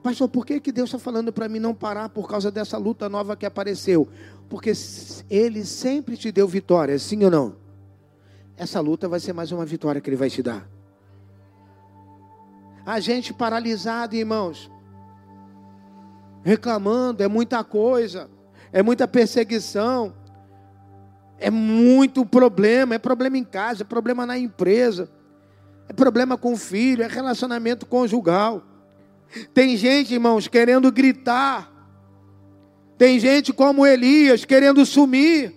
Pastor, 0.03 0.29
por 0.29 0.45
que, 0.45 0.59
que 0.59 0.73
Deus 0.73 0.89
está 0.89 0.99
falando 0.99 1.33
para 1.33 1.49
mim 1.49 1.61
não 1.61 1.73
parar 1.75 2.09
por 2.09 2.29
causa 2.29 2.51
dessa 2.51 2.77
luta 2.77 3.09
nova 3.09 3.37
que 3.37 3.47
apareceu? 3.47 4.09
Porque 4.49 4.73
Ele 5.31 5.65
sempre 5.65 6.17
te 6.17 6.33
deu 6.33 6.49
vitória, 6.49 6.99
sim 6.99 7.23
ou 7.25 7.31
não? 7.31 7.57
Essa 8.57 8.81
luta 8.81 9.09
vai 9.09 9.21
ser 9.21 9.33
mais 9.33 9.53
uma 9.53 9.65
vitória 9.65 10.01
que 10.01 10.11
Ele 10.11 10.17
vai 10.17 10.29
te 10.29 10.43
dar. 10.43 10.69
A 12.85 12.99
gente 12.99 13.33
paralisado, 13.33 14.17
irmãos, 14.17 14.69
reclamando, 16.43 17.23
é 17.23 17.29
muita 17.29 17.63
coisa, 17.63 18.29
é 18.73 18.83
muita 18.83 19.07
perseguição, 19.07 20.15
é 21.39 21.51
muito 21.51 22.25
problema, 22.25 22.95
é 22.95 22.99
problema 22.99 23.37
em 23.37 23.45
casa, 23.45 23.83
é 23.83 23.85
problema 23.85 24.25
na 24.25 24.39
empresa, 24.39 25.11
é 25.89 25.93
problema 25.93 26.37
com 26.37 26.53
o 26.53 26.57
filho, 26.57 27.03
é 27.03 27.07
relacionamento 27.07 27.87
conjugal. 27.87 28.63
Tem 29.53 29.77
gente, 29.77 30.15
irmãos, 30.15 30.47
querendo 30.47 30.91
gritar. 30.93 31.71
Tem 32.99 33.19
gente 33.19 33.53
como 33.53 33.87
Elias 33.87 34.45
querendo 34.45 34.85
sumir. 34.87 35.55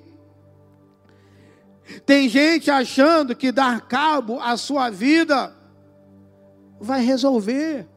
Tem 2.06 2.28
gente 2.28 2.72
achando 2.72 3.36
que 3.36 3.52
dar 3.52 3.82
cabo 3.82 4.40
à 4.40 4.58
sua 4.58 4.90
vida 4.90 5.56
vai 6.80 7.02
resolver. 7.02 7.88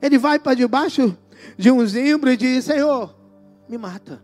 Ele 0.00 0.18
vai 0.18 0.38
para 0.38 0.54
debaixo 0.54 1.16
de 1.56 1.70
um 1.70 1.84
zimbro 1.86 2.30
e 2.30 2.36
diz: 2.36 2.64
Senhor, 2.64 3.14
me 3.68 3.76
mata. 3.76 4.22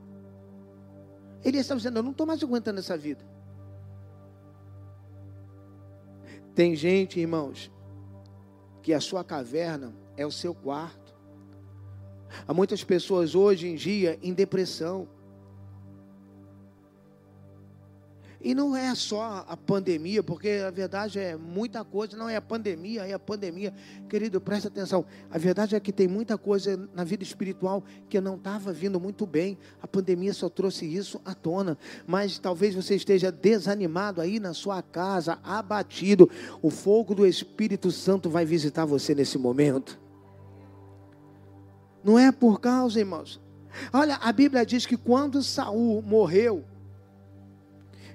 Ele 1.44 1.58
está 1.58 1.74
dizendo: 1.74 1.98
Eu 1.98 2.02
não 2.02 2.12
estou 2.12 2.26
mais 2.26 2.42
aguentando 2.42 2.80
essa 2.80 2.96
vida. 2.96 3.24
Tem 6.54 6.76
gente, 6.76 7.18
irmãos, 7.18 7.70
que 8.82 8.92
a 8.92 9.00
sua 9.00 9.24
caverna 9.24 9.92
é 10.16 10.24
o 10.24 10.30
seu 10.30 10.54
quarto. 10.54 11.14
Há 12.46 12.54
muitas 12.54 12.82
pessoas 12.84 13.34
hoje 13.34 13.68
em 13.68 13.74
dia 13.74 14.18
em 14.22 14.32
depressão. 14.32 15.08
E 18.40 18.54
não 18.54 18.76
é 18.76 18.94
só 18.94 19.44
a 19.48 19.56
pandemia, 19.56 20.22
porque 20.22 20.62
a 20.66 20.70
verdade 20.70 21.18
é 21.18 21.36
muita 21.36 21.84
coisa, 21.84 22.16
não 22.16 22.28
é 22.28 22.36
a 22.36 22.42
pandemia, 22.42 23.06
é 23.06 23.12
a 23.12 23.18
pandemia. 23.18 23.72
Querido, 24.08 24.40
preste 24.40 24.68
atenção. 24.68 25.04
A 25.30 25.38
verdade 25.38 25.74
é 25.74 25.80
que 25.80 25.92
tem 25.92 26.06
muita 26.06 26.36
coisa 26.36 26.76
na 26.94 27.04
vida 27.04 27.22
espiritual 27.22 27.82
que 28.08 28.20
não 28.20 28.36
estava 28.36 28.72
vindo 28.72 29.00
muito 29.00 29.26
bem. 29.26 29.56
A 29.80 29.88
pandemia 29.88 30.34
só 30.34 30.48
trouxe 30.48 30.84
isso 30.84 31.20
à 31.24 31.34
tona. 31.34 31.78
Mas 32.06 32.38
talvez 32.38 32.74
você 32.74 32.94
esteja 32.94 33.32
desanimado 33.32 34.20
aí 34.20 34.38
na 34.38 34.52
sua 34.52 34.82
casa, 34.82 35.38
abatido. 35.42 36.30
O 36.60 36.70
fogo 36.70 37.14
do 37.14 37.26
Espírito 37.26 37.90
Santo 37.90 38.28
vai 38.28 38.44
visitar 38.44 38.84
você 38.84 39.14
nesse 39.14 39.38
momento. 39.38 39.98
Não 42.04 42.18
é 42.18 42.30
por 42.30 42.60
causa, 42.60 43.00
irmãos. 43.00 43.40
Olha, 43.92 44.16
a 44.16 44.30
Bíblia 44.30 44.64
diz 44.64 44.84
que 44.84 44.96
quando 44.96 45.42
Saul 45.42 46.02
morreu, 46.02 46.64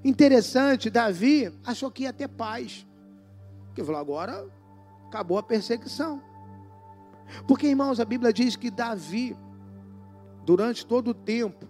Interessante, 0.03 0.89
Davi 0.89 1.51
achou 1.65 1.91
que 1.91 2.03
ia 2.03 2.13
ter 2.13 2.27
paz. 2.27 2.87
Porque 3.67 3.83
falou, 3.83 3.99
agora 3.99 4.47
acabou 5.07 5.37
a 5.37 5.43
perseguição. 5.43 6.21
Porque, 7.47 7.67
irmãos, 7.67 7.99
a 7.99 8.05
Bíblia 8.05 8.33
diz 8.33 8.55
que 8.55 8.71
Davi, 8.71 9.37
durante 10.45 10.85
todo 10.85 11.09
o 11.09 11.13
tempo, 11.13 11.67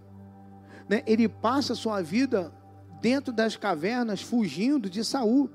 né, 0.88 1.02
ele 1.06 1.28
passa 1.28 1.74
sua 1.74 2.00
vida 2.02 2.52
dentro 3.00 3.32
das 3.32 3.56
cavernas, 3.56 4.22
fugindo 4.22 4.88
de 4.88 5.04
Saul. 5.04 5.50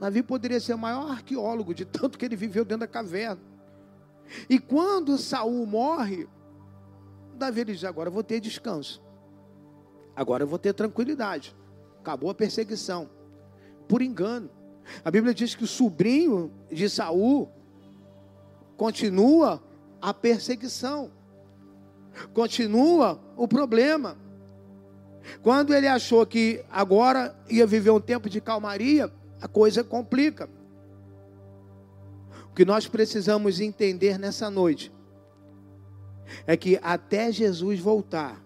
Davi 0.00 0.22
poderia 0.22 0.60
ser 0.60 0.74
o 0.74 0.78
maior 0.78 1.10
arqueólogo 1.10 1.74
de 1.74 1.84
tanto 1.84 2.18
que 2.18 2.24
ele 2.24 2.36
viveu 2.36 2.64
dentro 2.64 2.80
da 2.80 2.86
caverna. 2.86 3.40
E 4.48 4.58
quando 4.58 5.18
Saul 5.18 5.66
morre, 5.66 6.28
Davi 7.34 7.64
diz: 7.64 7.84
agora 7.84 8.08
eu 8.08 8.12
vou 8.12 8.22
ter 8.22 8.40
descanso. 8.40 9.02
Agora 10.14 10.42
eu 10.42 10.46
vou 10.46 10.58
ter 10.58 10.72
tranquilidade. 10.72 11.56
Acabou 12.08 12.30
a 12.30 12.34
perseguição. 12.34 13.10
Por 13.86 14.00
engano. 14.00 14.48
A 15.04 15.10
Bíblia 15.10 15.34
diz 15.34 15.54
que 15.54 15.64
o 15.64 15.66
sobrinho 15.66 16.50
de 16.72 16.88
Saul 16.88 17.50
continua 18.78 19.62
a 20.00 20.14
perseguição. 20.14 21.10
Continua 22.32 23.20
o 23.36 23.46
problema. 23.46 24.16
Quando 25.42 25.74
ele 25.74 25.86
achou 25.86 26.24
que 26.24 26.64
agora 26.70 27.38
ia 27.46 27.66
viver 27.66 27.90
um 27.90 28.00
tempo 28.00 28.30
de 28.30 28.40
calmaria, 28.40 29.12
a 29.38 29.46
coisa 29.46 29.84
complica. 29.84 30.48
O 32.50 32.54
que 32.54 32.64
nós 32.64 32.88
precisamos 32.88 33.60
entender 33.60 34.18
nessa 34.18 34.48
noite 34.48 34.90
é 36.46 36.56
que 36.56 36.80
até 36.82 37.30
Jesus 37.30 37.78
voltar, 37.78 38.42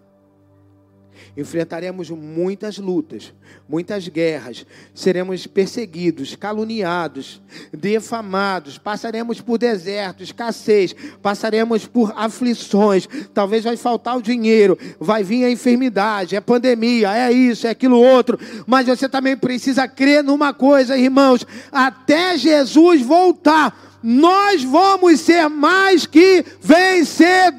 enfrentaremos 1.37 2.11
muitas 2.11 2.79
lutas, 2.79 3.33
muitas 3.69 4.09
guerras, 4.09 4.67
seremos 4.95 5.47
perseguidos, 5.47 6.35
caluniados, 6.37 7.41
defamados, 7.73 8.79
passaremos 8.79 9.41
por 9.41 9.59
desertos, 9.59 10.29
escassez, 10.29 10.95
passaremos 11.23 11.87
por 11.87 12.13
aflições, 12.17 13.09
talvez 13.33 13.65
vai 13.65 13.77
faltar 13.77 14.17
o 14.19 14.23
dinheiro, 14.23 14.79
vai 15.01 15.23
vir 15.23 15.45
a 15.45 15.51
enfermidade, 15.51 16.37
é 16.37 16.41
pandemia, 16.41 17.17
é 17.17 17.33
isso, 17.33 17.67
é 17.67 17.71
aquilo 17.71 17.99
outro, 18.01 18.39
mas 18.67 18.87
você 18.87 19.09
também 19.09 19.37
precisa 19.37 19.89
crer 19.89 20.23
numa 20.23 20.53
coisa, 20.53 20.99
irmãos, 20.99 21.47
até 21.71 22.37
Jesus 22.37 23.03
voltar, 23.03 23.99
nós 24.03 24.65
vamos 24.65 25.21
ser 25.21 25.49
mais 25.49 26.05
que 26.07 26.45
vencedores. 26.61 27.53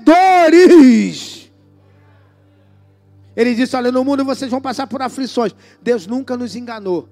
Ele 3.36 3.56
disse: 3.56 3.76
Olha, 3.76 3.92
no 3.92 4.04
mundo 4.04 4.24
vocês 4.24 4.50
vão 4.50 4.62
passar 4.62 4.88
por 4.88 5.02
aflições. 5.02 5.56
Deus 5.82 6.08
nunca 6.08 6.38
nos 6.38 6.56
enganou. 6.56 7.10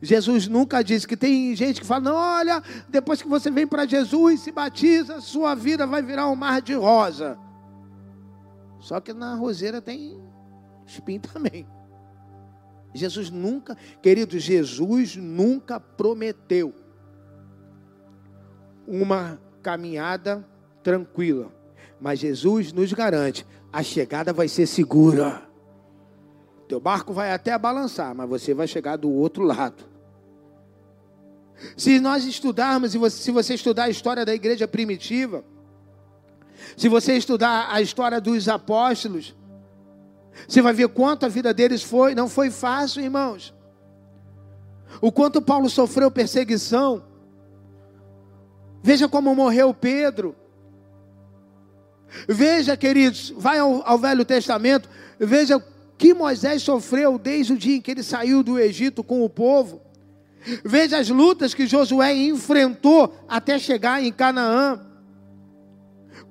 Jesus 0.00 0.46
nunca 0.46 0.82
disse 0.82 1.06
que 1.06 1.16
tem 1.16 1.54
gente 1.54 1.80
que 1.80 1.86
fala: 1.86 2.00
não, 2.00 2.16
olha, 2.16 2.62
depois 2.88 3.22
que 3.22 3.28
você 3.28 3.50
vem 3.50 3.66
para 3.66 3.86
Jesus, 3.86 4.40
se 4.40 4.52
batiza, 4.52 5.20
sua 5.20 5.54
vida 5.54 5.86
vai 5.86 6.02
virar 6.02 6.28
um 6.28 6.36
mar 6.36 6.60
de 6.60 6.74
rosa. 6.74 7.38
Só 8.80 9.00
que 9.00 9.12
na 9.12 9.34
roseira 9.34 9.80
tem 9.80 10.20
espinho 10.86 11.20
também. 11.20 11.66
Jesus 12.94 13.30
nunca, 13.30 13.76
querido, 14.02 14.38
Jesus 14.38 15.16
nunca 15.16 15.78
prometeu 15.78 16.74
uma 18.86 19.38
caminhada 19.62 20.46
tranquila. 20.82 21.52
Mas 22.00 22.20
Jesus 22.20 22.72
nos 22.72 22.92
garante: 22.92 23.46
a 23.72 23.82
chegada 23.82 24.32
vai 24.32 24.48
ser 24.48 24.66
segura. 24.66 25.42
Teu 26.68 26.80
barco 26.80 27.12
vai 27.12 27.32
até 27.32 27.56
balançar, 27.58 28.14
mas 28.14 28.28
você 28.28 28.52
vai 28.52 28.66
chegar 28.66 28.96
do 28.96 29.10
outro 29.10 29.42
lado. 29.42 29.84
Se 31.76 31.98
nós 31.98 32.24
estudarmos, 32.24 32.94
e 32.94 33.10
se 33.10 33.30
você 33.30 33.54
estudar 33.54 33.84
a 33.84 33.88
história 33.88 34.24
da 34.24 34.34
igreja 34.34 34.68
primitiva, 34.68 35.44
se 36.76 36.88
você 36.88 37.14
estudar 37.14 37.68
a 37.70 37.80
história 37.80 38.20
dos 38.20 38.48
apóstolos, 38.48 39.34
você 40.46 40.62
vai 40.62 40.72
ver 40.72 40.88
quanto 40.88 41.26
a 41.26 41.28
vida 41.28 41.52
deles 41.52 41.82
foi, 41.82 42.14
não 42.14 42.28
foi 42.28 42.50
fácil, 42.50 43.02
irmãos. 43.02 43.54
O 45.00 45.10
quanto 45.10 45.42
Paulo 45.42 45.68
sofreu 45.68 46.10
perseguição. 46.10 47.02
Veja 48.82 49.08
como 49.08 49.34
morreu 49.34 49.74
Pedro. 49.74 50.34
Veja, 52.28 52.76
queridos, 52.76 53.32
vai 53.36 53.58
ao, 53.58 53.82
ao 53.86 53.98
Velho 53.98 54.24
Testamento, 54.24 54.88
veja 55.18 55.62
que 55.96 56.14
Moisés 56.14 56.62
sofreu 56.62 57.18
desde 57.18 57.52
o 57.52 57.58
dia 57.58 57.76
em 57.76 57.80
que 57.80 57.90
ele 57.90 58.02
saiu 58.02 58.42
do 58.42 58.58
Egito 58.58 59.02
com 59.02 59.24
o 59.24 59.28
povo. 59.28 59.82
Veja 60.64 60.98
as 60.98 61.08
lutas 61.08 61.52
que 61.52 61.66
Josué 61.66 62.14
enfrentou 62.14 63.14
até 63.28 63.58
chegar 63.58 64.02
em 64.02 64.12
Canaã. 64.12 64.80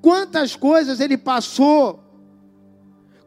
Quantas 0.02 0.56
coisas 0.56 1.00
ele 1.00 1.18
passou, 1.18 2.04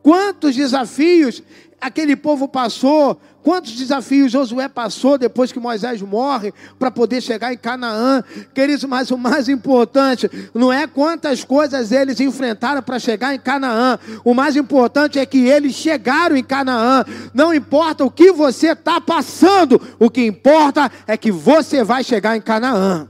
quantos 0.03 0.57
desafios 0.57 1.43
aquele 1.81 2.17
povo 2.17 2.49
passou, 2.49 3.21
Quantos 3.43 3.73
desafios 3.73 4.33
Josué 4.33 4.69
passou 4.69 5.17
depois 5.17 5.51
que 5.51 5.59
Moisés 5.59 6.03
morre 6.03 6.53
para 6.79 6.91
poder 6.91 7.23
chegar 7.23 7.53
em 7.53 7.57
Canaã? 7.57 8.23
Queridos, 8.55 8.85
mas 8.85 9.11
o 9.11 9.17
mais 9.17 9.49
importante 9.49 10.31
não 10.53 10.71
é 10.71 10.87
quantas 10.87 11.43
coisas 11.43 11.91
eles 11.91 12.21
enfrentaram 12.21 12.83
para 12.83 12.99
chegar 12.99 13.35
em 13.35 13.39
Canaã. 13.39 13.99
O 14.25 14.35
mais 14.35 14.57
importante 14.57 15.19
é 15.19 15.25
que 15.25 15.47
eles 15.47 15.75
chegaram 15.75 16.37
em 16.37 16.45
Canaã. 16.45 17.05
Não 17.33 17.55
importa 17.55 18.05
o 18.05 18.11
que 18.11 18.31
você 18.31 18.73
está 18.73 19.01
passando, 19.01 19.81
o 19.99 20.11
que 20.11 20.25
importa 20.27 20.91
é 21.07 21.17
que 21.17 21.33
você 21.33 21.83
vai 21.83 22.05
chegar 22.05 22.37
em 22.37 22.43
Canaã. 22.43 23.09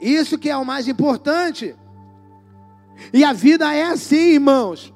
Isso 0.00 0.38
que 0.38 0.48
é 0.48 0.56
o 0.56 0.64
mais 0.64 0.88
importante. 0.88 1.74
E 3.12 3.22
a 3.22 3.34
vida 3.34 3.74
é 3.74 3.84
assim, 3.84 4.34
irmãos. 4.34 4.94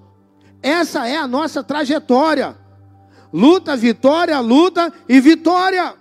Essa 0.62 1.06
é 1.06 1.16
a 1.16 1.26
nossa 1.26 1.62
trajetória. 1.62 2.56
Luta, 3.32 3.76
vitória, 3.76 4.38
luta 4.40 4.92
e 5.08 5.20
vitória. 5.20 5.94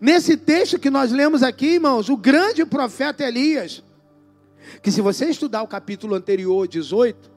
Nesse 0.00 0.36
texto 0.36 0.78
que 0.78 0.90
nós 0.90 1.12
lemos 1.12 1.42
aqui, 1.42 1.74
irmãos, 1.74 2.08
o 2.08 2.16
grande 2.16 2.64
profeta 2.64 3.24
Elias, 3.24 3.82
que 4.82 4.90
se 4.90 5.00
você 5.00 5.26
estudar 5.26 5.62
o 5.62 5.68
capítulo 5.68 6.14
anterior, 6.14 6.66
18, 6.66 7.30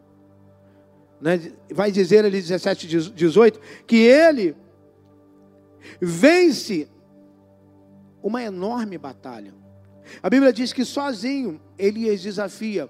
né, 1.20 1.52
vai 1.74 1.92
dizer 1.92 2.24
ali 2.24 2.42
17, 2.42 2.88
18, 2.88 3.60
que 3.86 3.98
ele 3.98 4.56
vence 6.00 6.88
uma 8.22 8.44
enorme 8.44 8.98
batalha. 8.98 9.54
A 10.22 10.30
Bíblia 10.30 10.54
diz 10.54 10.72
que 10.72 10.86
sozinho 10.86 11.60
Elias 11.78 12.22
desafia 12.22 12.90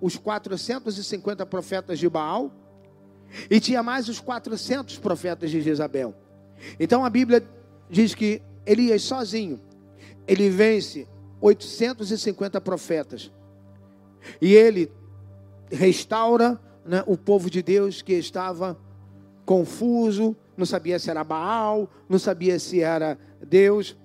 os 0.00 0.16
450 0.16 1.44
profetas 1.46 1.98
de 1.98 2.08
Baal 2.08 2.52
e 3.50 3.60
tinha 3.60 3.82
mais 3.82 4.08
os 4.08 4.20
400 4.20 4.98
profetas 4.98 5.50
de 5.50 5.60
Jezabel. 5.60 6.14
Então 6.78 7.04
a 7.04 7.10
Bíblia 7.10 7.42
diz 7.90 8.14
que 8.14 8.42
Elias 8.66 9.02
sozinho, 9.02 9.60
ele 10.26 10.48
vence 10.48 11.06
850 11.40 12.60
profetas. 12.60 13.30
E 14.40 14.54
ele 14.54 14.90
restaura 15.70 16.58
né, 16.84 17.02
o 17.06 17.16
povo 17.16 17.50
de 17.50 17.62
Deus 17.62 18.00
que 18.00 18.14
estava 18.14 18.78
confuso, 19.44 20.34
não 20.56 20.64
sabia 20.64 20.98
se 20.98 21.10
era 21.10 21.22
Baal, 21.22 21.90
não 22.08 22.18
sabia 22.18 22.58
se 22.58 22.80
era 22.80 23.18
Deus. 23.46 23.96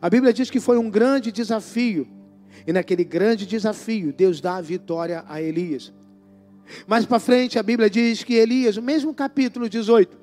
A 0.00 0.08
Bíblia 0.08 0.32
diz 0.32 0.50
que 0.50 0.60
foi 0.60 0.78
um 0.78 0.88
grande 0.88 1.30
desafio. 1.30 2.08
E 2.66 2.72
naquele 2.72 3.04
grande 3.04 3.44
desafio, 3.44 4.12
Deus 4.12 4.40
dá 4.40 4.56
a 4.56 4.60
vitória 4.60 5.24
a 5.28 5.42
Elias. 5.42 5.92
Mais 6.86 7.06
para 7.06 7.18
frente, 7.18 7.58
a 7.58 7.62
Bíblia 7.62 7.88
diz 7.88 8.22
que 8.24 8.34
Elias, 8.34 8.76
no 8.76 8.82
mesmo 8.82 9.14
capítulo 9.14 9.68
18, 9.68 10.16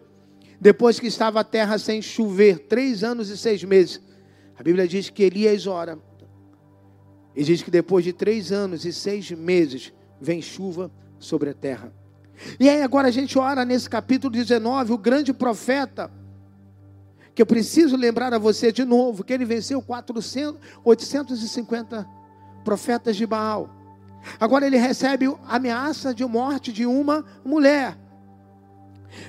depois 0.59 0.99
que 0.99 1.07
estava 1.07 1.39
a 1.39 1.43
terra 1.43 1.77
sem 1.77 2.01
chover, 2.01 2.59
três 2.67 3.03
anos 3.03 3.29
e 3.29 3.37
seis 3.37 3.63
meses, 3.63 4.01
a 4.57 4.63
Bíblia 4.63 4.87
diz 4.87 5.09
que 5.09 5.23
Elias 5.23 5.67
ora. 5.67 5.97
E 7.35 7.43
diz 7.43 7.61
que 7.61 7.71
depois 7.71 8.03
de 8.03 8.11
três 8.11 8.51
anos 8.51 8.83
e 8.83 8.91
seis 8.91 9.31
meses, 9.31 9.93
vem 10.19 10.41
chuva 10.41 10.91
sobre 11.17 11.49
a 11.49 11.53
terra. 11.53 11.93
E 12.59 12.69
aí 12.69 12.81
agora 12.81 13.07
a 13.07 13.11
gente 13.11 13.37
ora 13.37 13.63
nesse 13.63 13.89
capítulo 13.89 14.31
19, 14.31 14.93
o 14.93 14.97
grande 14.97 15.33
profeta, 15.33 16.11
que 17.33 17.41
eu 17.41 17.45
preciso 17.45 17.95
lembrar 17.95 18.33
a 18.33 18.37
você 18.37 18.71
de 18.71 18.83
novo, 18.83 19.23
que 19.23 19.31
ele 19.31 19.45
venceu 19.45 19.81
400, 19.81 20.59
850 20.83 22.05
profetas 22.63 23.15
de 23.15 23.25
Baal. 23.25 23.78
Agora 24.39 24.65
ele 24.65 24.77
recebe 24.77 25.27
a 25.27 25.55
ameaça 25.55 26.13
de 26.13 26.25
morte 26.25 26.71
de 26.71 26.85
uma 26.85 27.25
mulher, 27.43 27.97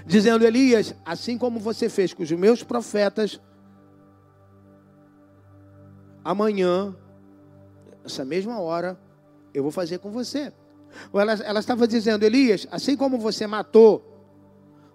dizendo: 0.05 0.45
Elias, 0.45 0.95
assim 1.05 1.39
como 1.39 1.59
você 1.59 1.89
fez 1.89 2.13
com 2.13 2.23
os 2.23 2.31
meus 2.33 2.63
profetas, 2.63 3.41
amanhã, 6.25 6.95
essa 8.05 8.25
mesma 8.25 8.61
hora, 8.61 8.99
eu 9.55 9.63
vou 9.63 9.73
fazer 9.73 9.99
com 9.99 10.11
você. 10.11 10.53
Ela, 11.13 11.33
ela 11.33 11.61
estava 11.61 11.87
dizendo: 11.87 12.25
Elias, 12.25 12.67
assim 12.71 12.97
como 12.97 13.19
você 13.19 13.47
matou 13.47 14.07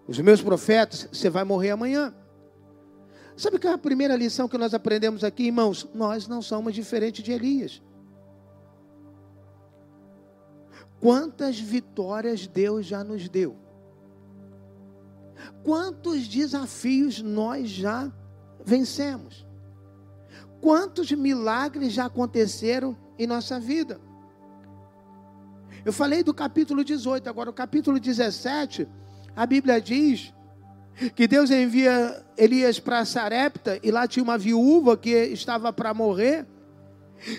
os 0.07 0.19
meus 0.19 0.41
profetas, 0.41 1.07
você 1.11 1.29
vai 1.29 1.43
morrer 1.43 1.71
amanhã. 1.71 2.13
Sabe 3.37 3.59
qual 3.59 3.71
é 3.71 3.75
a 3.75 3.77
primeira 3.77 4.15
lição 4.15 4.47
que 4.47 4.57
nós 4.57 4.73
aprendemos 4.73 5.23
aqui, 5.23 5.47
irmãos? 5.47 5.87
Nós 5.93 6.27
não 6.27 6.41
somos 6.41 6.73
diferentes 6.73 7.23
de 7.23 7.31
Elias. 7.31 7.81
Quantas 11.05 11.59
vitórias 11.59 12.47
Deus 12.47 12.83
já 12.83 13.03
nos 13.03 13.29
deu? 13.29 13.55
Quantos 15.63 16.27
desafios 16.27 17.21
nós 17.21 17.69
já 17.69 18.11
vencemos? 18.65 19.45
Quantos 20.59 21.11
milagres 21.11 21.93
já 21.93 22.07
aconteceram 22.07 22.97
em 23.19 23.27
nossa 23.27 23.59
vida? 23.59 24.01
Eu 25.85 25.93
falei 25.93 26.23
do 26.23 26.33
capítulo 26.33 26.83
18, 26.83 27.29
agora 27.29 27.51
o 27.51 27.53
capítulo 27.53 27.99
17, 27.99 28.87
a 29.35 29.45
Bíblia 29.45 29.79
diz 29.79 30.33
que 31.15 31.27
Deus 31.27 31.51
envia 31.51 32.25
Elias 32.35 32.79
para 32.79 33.05
Sarepta 33.05 33.79
e 33.83 33.91
lá 33.91 34.07
tinha 34.07 34.23
uma 34.23 34.39
viúva 34.39 34.97
que 34.97 35.11
estava 35.11 35.71
para 35.71 35.93
morrer. 35.93 36.47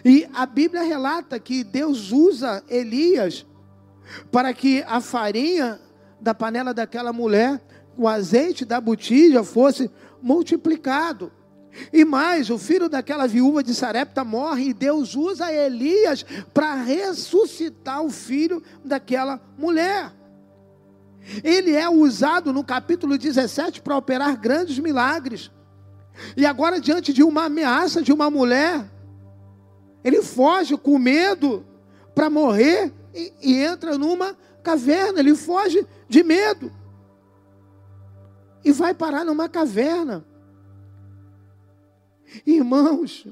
E 0.04 0.24
a 0.32 0.46
Bíblia 0.46 0.82
relata 0.84 1.40
que 1.40 1.64
Deus 1.64 2.12
usa 2.12 2.62
Elias 2.68 3.44
para 4.30 4.52
que 4.52 4.82
a 4.86 5.00
farinha 5.00 5.80
da 6.20 6.34
panela 6.34 6.72
daquela 6.72 7.12
mulher, 7.12 7.60
o 7.96 8.08
azeite 8.08 8.64
da 8.64 8.80
botija 8.80 9.42
fosse 9.42 9.90
multiplicado. 10.22 11.32
E 11.92 12.04
mais, 12.04 12.48
o 12.48 12.58
filho 12.58 12.88
daquela 12.88 13.26
viúva 13.26 13.62
de 13.62 13.74
Sarepta 13.74 14.24
morre 14.24 14.70
e 14.70 14.74
Deus 14.74 15.14
usa 15.14 15.52
Elias 15.52 16.24
para 16.54 16.74
ressuscitar 16.74 18.02
o 18.02 18.10
filho 18.10 18.62
daquela 18.84 19.40
mulher. 19.58 20.12
Ele 21.42 21.72
é 21.72 21.88
usado 21.88 22.52
no 22.52 22.64
capítulo 22.64 23.18
17 23.18 23.82
para 23.82 23.96
operar 23.96 24.38
grandes 24.38 24.78
milagres. 24.78 25.50
E 26.36 26.46
agora, 26.46 26.80
diante 26.80 27.12
de 27.12 27.22
uma 27.22 27.44
ameaça 27.44 28.00
de 28.00 28.12
uma 28.12 28.30
mulher, 28.30 28.84
ele 30.02 30.22
foge 30.22 30.76
com 30.76 30.98
medo 30.98 31.66
para 32.14 32.30
morrer 32.30 32.92
e, 33.16 33.32
e 33.42 33.54
entra 33.54 33.96
numa 33.96 34.34
caverna, 34.62 35.20
ele 35.20 35.34
foge 35.34 35.86
de 36.08 36.22
medo. 36.22 36.70
E 38.64 38.72
vai 38.72 38.92
parar 38.92 39.24
numa 39.24 39.48
caverna. 39.48 40.26
Irmãos, 42.44 43.26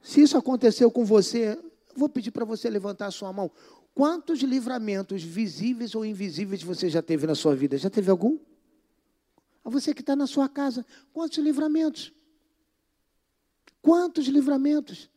se 0.00 0.22
isso 0.22 0.38
aconteceu 0.38 0.90
com 0.90 1.04
você, 1.04 1.58
vou 1.94 2.08
pedir 2.08 2.30
para 2.30 2.44
você 2.44 2.70
levantar 2.70 3.06
a 3.06 3.10
sua 3.10 3.32
mão. 3.32 3.50
Quantos 3.94 4.40
livramentos 4.40 5.22
visíveis 5.22 5.94
ou 5.94 6.04
invisíveis 6.04 6.62
você 6.62 6.88
já 6.88 7.02
teve 7.02 7.26
na 7.26 7.34
sua 7.34 7.54
vida? 7.54 7.76
Já 7.76 7.90
teve 7.90 8.10
algum? 8.10 8.38
A 9.64 9.68
você 9.68 9.92
que 9.92 10.00
está 10.00 10.16
na 10.16 10.26
sua 10.26 10.48
casa, 10.48 10.86
quantos 11.12 11.38
livramentos? 11.38 12.12
Quantos 13.82 14.26
livramentos? 14.26 15.10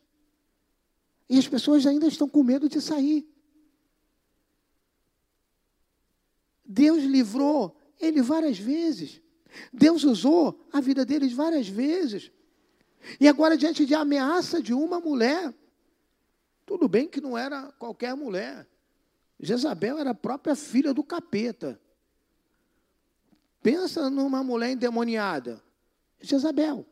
E 1.30 1.38
as 1.38 1.48
pessoas 1.48 1.86
ainda 1.86 2.08
estão 2.08 2.28
com 2.28 2.44
medo 2.44 2.68
de 2.68 2.82
sair. 2.82 3.28
Deus 6.66 7.04
livrou 7.04 7.76
ele 8.00 8.22
várias 8.22 8.58
vezes. 8.58 9.22
Deus 9.72 10.04
usou 10.04 10.60
a 10.72 10.82
vida 10.82 11.06
deles 11.06 11.34
várias 11.34 11.68
vezes. 11.68 12.32
E 13.20 13.28
agora, 13.28 13.58
diante 13.58 13.86
de 13.86 13.94
ameaça 13.94 14.62
de 14.62 14.74
uma 14.74 15.00
mulher, 15.00 15.54
tudo 16.66 16.88
bem 16.88 17.08
que 17.08 17.22
não 17.22 17.38
era 17.38 17.72
qualquer 17.74 18.16
mulher. 18.16 18.68
Jezabel 19.40 20.00
era 20.00 20.12
a 20.12 20.16
própria 20.16 20.56
filha 20.56 20.94
do 20.94 21.04
capeta. 21.04 21.80
Pensa 23.62 24.10
numa 24.10 24.44
mulher 24.44 24.72
endemoniada. 24.72 25.62
Jezabel. 26.22 26.86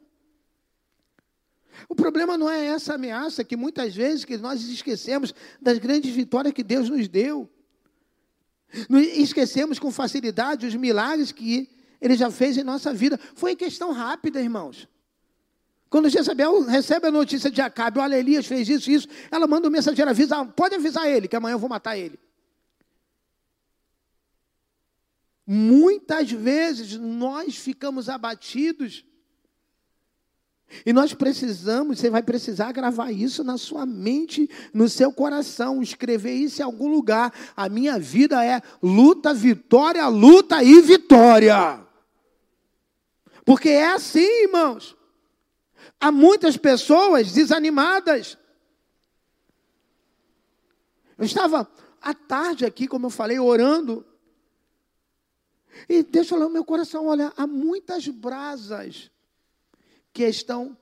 O 1.88 1.96
problema 1.96 2.38
não 2.38 2.50
é 2.50 2.66
essa 2.66 2.96
ameaça 2.96 3.44
que 3.44 3.56
muitas 3.56 3.96
vezes 3.96 4.26
que 4.26 4.38
nós 4.38 4.62
esquecemos 4.64 5.34
das 5.62 5.78
grandes 5.78 6.14
vitórias 6.14 6.54
que 6.54 6.64
Deus 6.64 6.90
nos 6.90 7.08
deu. 7.08 7.50
Esquecemos 9.16 9.80
com 9.80 9.92
facilidade 9.92 10.66
os 10.66 10.76
milagres 10.76 11.32
que 11.32 11.70
Ele 12.00 12.16
já 12.16 12.32
fez 12.32 12.58
em 12.58 12.64
nossa 12.64 12.94
vida. 12.94 13.20
Foi 13.36 13.56
questão 13.56 13.92
rápida, 13.92 14.42
irmãos. 14.42 14.88
Quando 15.90 16.10
Jezabel 16.10 16.62
recebe 16.62 17.08
a 17.08 17.12
notícia 17.12 17.52
de 17.52 17.62
Acabe, 17.62 18.00
olha, 18.00 18.18
Elias 18.18 18.46
fez 18.46 18.70
isso 18.70 18.90
e 18.90 18.94
isso, 18.94 19.08
ela 19.30 19.46
manda 19.46 19.68
o 19.68 19.70
um 19.70 19.74
mensageiro 19.74 20.10
avisar, 20.10 20.46
pode 20.54 20.74
avisar 20.74 21.06
ele, 21.06 21.28
que 21.28 21.36
amanhã 21.36 21.56
eu 21.56 21.60
vou 21.60 21.70
matar 21.70 21.98
ele. 21.98 22.18
Muitas 25.46 26.32
vezes 26.32 26.96
nós 26.96 27.58
ficamos 27.58 28.08
abatidos 28.08 29.04
e 30.86 30.94
nós 30.94 31.14
precisamos, 31.14 32.00
você 32.00 32.10
vai 32.10 32.24
precisar 32.24 32.72
gravar 32.72 33.12
isso 33.12 33.44
na 33.44 33.58
sua 33.58 33.86
mente, 33.86 34.50
no 34.74 34.88
seu 34.88 35.12
coração, 35.12 35.82
escrever 35.82 36.34
isso 36.34 36.62
em 36.62 36.66
algum 36.66 36.88
lugar. 36.88 37.34
A 37.56 37.68
minha 37.68 38.00
vida 38.00 38.44
é 38.44 38.62
luta, 38.82 39.34
vitória, 39.34 40.08
luta 40.08 40.64
e 40.64 40.82
vitória. 40.82 41.86
Porque 43.46 43.70
é 43.70 43.92
assim, 43.92 44.44
irmãos. 44.44 44.96
Há 46.00 46.12
muitas 46.12 46.58
pessoas 46.58 47.32
desanimadas. 47.32 48.38
Eu 51.18 51.26
estava 51.26 51.70
à 52.02 52.14
tarde 52.14 52.66
aqui, 52.66 52.88
como 52.88 53.08
eu 53.08 53.12
falei, 53.12 53.38
orando. 53.38 54.06
E 55.88 56.02
Deus 56.02 56.28
falou 56.28 56.48
no 56.48 56.54
meu 56.54 56.66
coração: 56.66 57.08
olha, 57.08 57.32
há 57.38 57.46
muitas 57.46 58.08
brasas 58.08 59.12
que 60.14 60.24
estão 60.24 60.78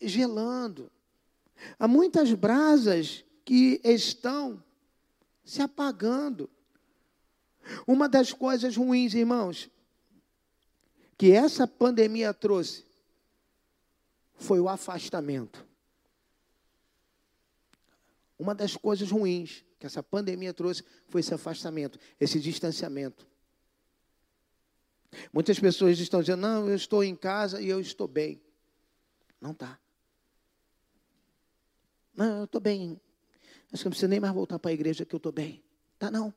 gelando. 0.00 0.90
Há 1.78 1.86
muitas 1.86 2.32
brasas 2.32 3.24
que 3.44 3.80
estão 3.84 4.62
se 5.44 5.62
apagando. 5.62 6.48
Uma 7.86 8.08
das 8.08 8.32
coisas 8.32 8.76
ruins, 8.76 9.14
irmãos, 9.14 9.68
que 11.18 11.32
essa 11.32 11.66
pandemia 11.66 12.32
trouxe 12.32 12.84
foi 14.36 14.58
o 14.58 14.68
afastamento. 14.68 15.66
Uma 18.38 18.54
das 18.54 18.74
coisas 18.74 19.10
ruins 19.10 19.64
que 19.78 19.86
essa 19.86 20.02
pandemia 20.02 20.54
trouxe 20.54 20.82
foi 21.08 21.20
esse 21.20 21.34
afastamento, 21.34 21.98
esse 22.18 22.40
distanciamento. 22.40 23.26
Muitas 25.32 25.58
pessoas 25.58 25.98
estão 25.98 26.20
dizendo: 26.20 26.40
não, 26.40 26.68
eu 26.68 26.74
estou 26.74 27.02
em 27.04 27.14
casa 27.14 27.60
e 27.60 27.68
eu 27.68 27.80
estou 27.80 28.06
bem. 28.06 28.40
Não 29.40 29.52
está. 29.52 29.78
Não, 32.14 32.38
eu 32.38 32.44
estou 32.44 32.60
bem. 32.60 33.00
Acho 33.72 33.82
que 33.82 33.86
não 33.86 33.90
preciso 33.90 34.08
nem 34.08 34.20
mais 34.20 34.34
voltar 34.34 34.58
para 34.58 34.70
a 34.70 34.74
igreja 34.74 35.04
que 35.04 35.14
eu 35.14 35.18
estou 35.18 35.32
bem. 35.32 35.62
Tá 35.98 36.10
não. 36.10 36.34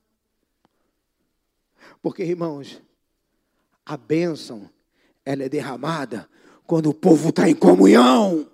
Porque, 2.00 2.22
irmãos, 2.22 2.80
a 3.84 3.96
bênção, 3.96 4.70
ela 5.24 5.42
é 5.42 5.48
derramada 5.48 6.28
quando 6.66 6.88
o 6.88 6.94
povo 6.94 7.28
está 7.28 7.48
em 7.48 7.54
comunhão. 7.54 8.50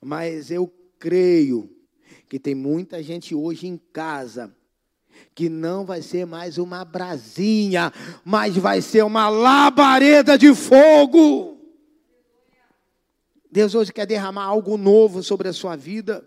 Mas 0.00 0.50
eu 0.50 0.72
creio 0.98 1.70
que 2.28 2.38
tem 2.38 2.54
muita 2.54 3.02
gente 3.02 3.34
hoje 3.34 3.66
em 3.66 3.76
casa 3.76 4.54
que 5.34 5.48
não 5.48 5.84
vai 5.84 6.02
ser 6.02 6.24
mais 6.26 6.58
uma 6.58 6.84
brasinha, 6.84 7.92
mas 8.24 8.56
vai 8.56 8.80
ser 8.80 9.04
uma 9.04 9.28
labareda 9.28 10.38
de 10.38 10.54
fogo. 10.54 11.49
Deus 13.50 13.74
hoje 13.74 13.92
quer 13.92 14.06
derramar 14.06 14.44
algo 14.44 14.76
novo 14.76 15.22
sobre 15.22 15.48
a 15.48 15.52
sua 15.52 15.74
vida. 15.74 16.26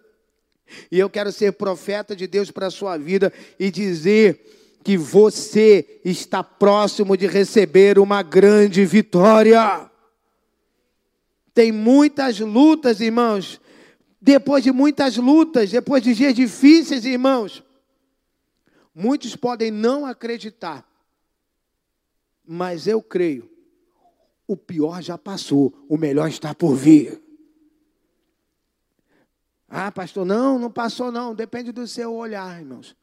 E 0.92 1.00
eu 1.00 1.10
quero 1.10 1.32
ser 1.32 1.54
profeta 1.54 2.16
de 2.16 2.28
Deus 2.28 2.52
para 2.52 2.68
a 2.68 2.72
sua 2.72 2.98
vida 2.98 3.32
e 3.58 3.72
dizer 3.72 4.80
que 4.84 4.98
você 4.98 6.02
está 6.04 6.44
próximo 6.44 7.16
de 7.16 7.26
receber 7.28 7.98
uma 7.98 8.22
grande 8.22 8.86
vitória. 8.86 9.90
Tem 11.54 11.72
muitas 11.72 12.40
lutas, 12.40 13.00
irmãos. 13.00 13.62
Depois 14.20 14.64
de 14.64 14.72
muitas 14.72 15.18
lutas, 15.18 15.72
depois 15.72 16.04
de 16.04 16.14
dias 16.14 16.34
difíceis, 16.34 17.06
irmãos, 17.06 17.64
muitos 18.94 19.36
podem 19.36 19.70
não 19.70 20.06
acreditar, 20.06 20.86
mas 22.46 22.88
eu 22.88 23.02
creio 23.02 23.53
o 24.54 24.58
pior 24.58 25.02
já 25.02 25.18
passou, 25.18 25.74
o 25.90 25.98
melhor 25.98 26.30
está 26.30 26.54
por 26.54 26.76
vir. 26.76 27.22
Ah, 29.68 29.92
pastor, 29.92 30.26
não, 30.26 30.60
não 30.60 30.70
passou 30.70 31.12
não, 31.12 31.34
depende 31.34 31.72
do 31.72 31.88
seu 31.88 32.14
olhar, 32.14 32.60
irmãos. 32.60 32.96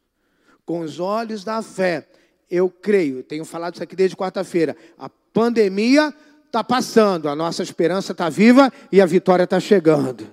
Com 0.64 0.80
os 0.80 1.00
olhos 1.00 1.42
da 1.42 1.60
fé, 1.62 2.08
eu 2.48 2.70
creio, 2.70 3.24
tenho 3.24 3.44
falado 3.44 3.74
isso 3.74 3.82
aqui 3.82 3.96
desde 3.96 4.16
quarta-feira, 4.16 4.76
a 4.96 5.08
pandemia 5.08 6.14
está 6.46 6.62
passando, 6.62 7.28
a 7.28 7.34
nossa 7.34 7.62
esperança 7.62 8.12
está 8.12 8.28
viva 8.28 8.72
e 8.90 9.00
a 9.00 9.06
vitória 9.06 9.44
está 9.44 9.58
chegando. 9.58 10.28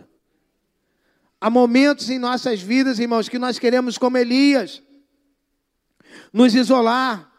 Há 1.41 1.49
momentos 1.49 2.09
em 2.09 2.17
nossas 2.17 2.61
vidas, 2.61 2.99
irmãos, 2.99 3.29
que 3.29 3.37
nós 3.37 3.59
queremos, 3.59 3.97
como 3.97 4.17
Elias, 4.17 4.81
nos 6.31 6.55
isolar, 6.55 7.31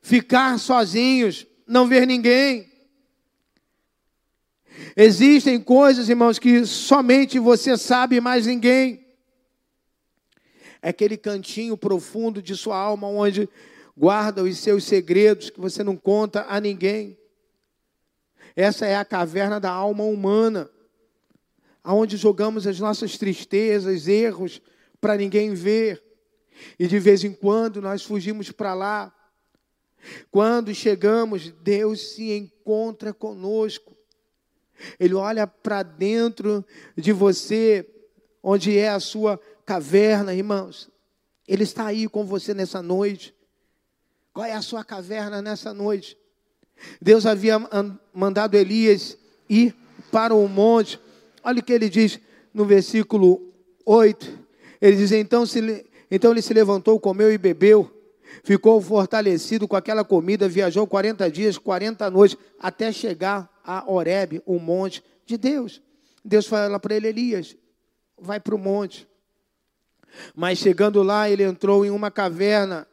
ficar 0.00 0.58
sozinhos, 0.58 1.46
não 1.66 1.86
ver 1.86 2.06
ninguém. 2.06 2.72
Existem 4.96 5.60
coisas, 5.60 6.08
irmãos, 6.08 6.38
que 6.38 6.64
somente 6.66 7.38
você 7.38 7.76
sabe, 7.76 8.20
mais 8.20 8.46
ninguém. 8.46 9.04
É 10.82 10.90
aquele 10.90 11.16
cantinho 11.16 11.76
profundo 11.76 12.42
de 12.42 12.54
sua 12.56 12.76
alma 12.76 13.08
onde 13.08 13.48
guarda 13.96 14.42
os 14.42 14.58
seus 14.58 14.84
segredos 14.84 15.50
que 15.50 15.60
você 15.60 15.82
não 15.82 15.96
conta 15.96 16.44
a 16.48 16.60
ninguém. 16.60 17.18
Essa 18.56 18.86
é 18.86 18.96
a 18.96 19.04
caverna 19.04 19.58
da 19.58 19.70
alma 19.70 20.04
humana, 20.04 20.70
aonde 21.82 22.16
jogamos 22.16 22.66
as 22.66 22.78
nossas 22.78 23.16
tristezas, 23.16 24.06
erros, 24.06 24.60
para 25.00 25.16
ninguém 25.16 25.54
ver. 25.54 26.02
E 26.78 26.86
de 26.86 26.98
vez 26.98 27.24
em 27.24 27.32
quando 27.32 27.80
nós 27.80 28.02
fugimos 28.02 28.50
para 28.50 28.74
lá 28.74 29.13
quando 30.30 30.74
chegamos, 30.74 31.50
Deus 31.62 32.14
se 32.14 32.32
encontra 32.32 33.12
conosco. 33.12 33.96
Ele 34.98 35.14
olha 35.14 35.46
para 35.46 35.82
dentro 35.82 36.64
de 36.96 37.12
você, 37.12 37.88
onde 38.42 38.76
é 38.76 38.88
a 38.88 39.00
sua 39.00 39.40
caverna, 39.64 40.34
irmãos. 40.34 40.90
Ele 41.46 41.62
está 41.62 41.86
aí 41.86 42.08
com 42.08 42.24
você 42.24 42.52
nessa 42.54 42.82
noite. 42.82 43.34
Qual 44.32 44.44
é 44.44 44.52
a 44.52 44.62
sua 44.62 44.84
caverna 44.84 45.40
nessa 45.40 45.72
noite? 45.72 46.18
Deus 47.00 47.24
havia 47.24 47.56
mandado 48.12 48.56
Elias 48.56 49.16
ir 49.48 49.74
para 50.10 50.34
o 50.34 50.48
monte. 50.48 50.98
Olha 51.42 51.60
o 51.60 51.62
que 51.62 51.72
ele 51.72 51.88
diz 51.88 52.18
no 52.52 52.64
versículo 52.64 53.52
8. 53.84 54.38
Ele 54.80 54.96
diz: 54.96 55.12
Então, 55.12 55.46
se, 55.46 55.86
então 56.10 56.32
ele 56.32 56.42
se 56.42 56.52
levantou, 56.52 56.98
comeu 56.98 57.32
e 57.32 57.38
bebeu 57.38 57.93
ficou 58.42 58.80
fortalecido 58.80 59.68
com 59.68 59.76
aquela 59.76 60.04
comida, 60.04 60.48
viajou 60.48 60.86
40 60.86 61.30
dias, 61.30 61.58
40 61.58 62.10
noites, 62.10 62.36
até 62.58 62.90
chegar 62.90 63.50
a 63.64 63.90
Horebe, 63.90 64.42
o 64.44 64.58
monte 64.58 65.02
de 65.24 65.36
Deus. 65.36 65.82
Deus 66.24 66.46
fala 66.46 66.80
para 66.80 66.94
ele, 66.94 67.08
Elias, 67.08 67.56
vai 68.18 68.40
para 68.40 68.54
o 68.54 68.58
monte. 68.58 69.08
Mas 70.34 70.58
chegando 70.58 71.02
lá, 71.02 71.28
ele 71.28 71.42
entrou 71.42 71.84
em 71.84 71.90
uma 71.90 72.10
caverna 72.10 72.86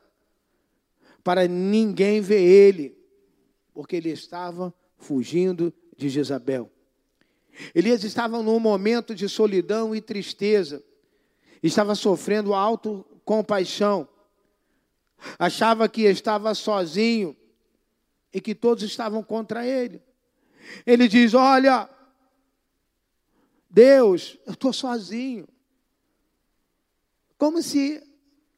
para 1.24 1.48
ninguém 1.48 2.20
ver 2.20 2.42
ele, 2.42 2.98
porque 3.74 3.96
ele 3.96 4.10
estava 4.10 4.74
fugindo 4.98 5.74
de 5.96 6.10
Jezabel. 6.10 6.70
Elias 7.76 8.04
estava 8.04 8.42
num 8.42 8.60
momento 8.60 9.14
de 9.14 9.28
solidão 9.28 9.96
e 9.96 10.02
tristeza, 10.02 10.84
estava 11.62 11.96
sofrendo 11.96 12.54
autocompaixão. 12.54 14.08
Achava 15.38 15.88
que 15.88 16.04
estava 16.04 16.54
sozinho 16.54 17.36
e 18.34 18.40
que 18.40 18.56
todos 18.56 18.84
estavam 18.84 19.24
contra 19.24 19.66
ele. 19.66 20.02
Ele 20.86 21.08
diz: 21.08 21.34
Olha, 21.34 21.90
Deus, 23.70 24.38
eu 24.46 24.54
estou 24.54 24.74
sozinho. 24.74 25.48
Como 27.38 27.62
se 27.62 28.04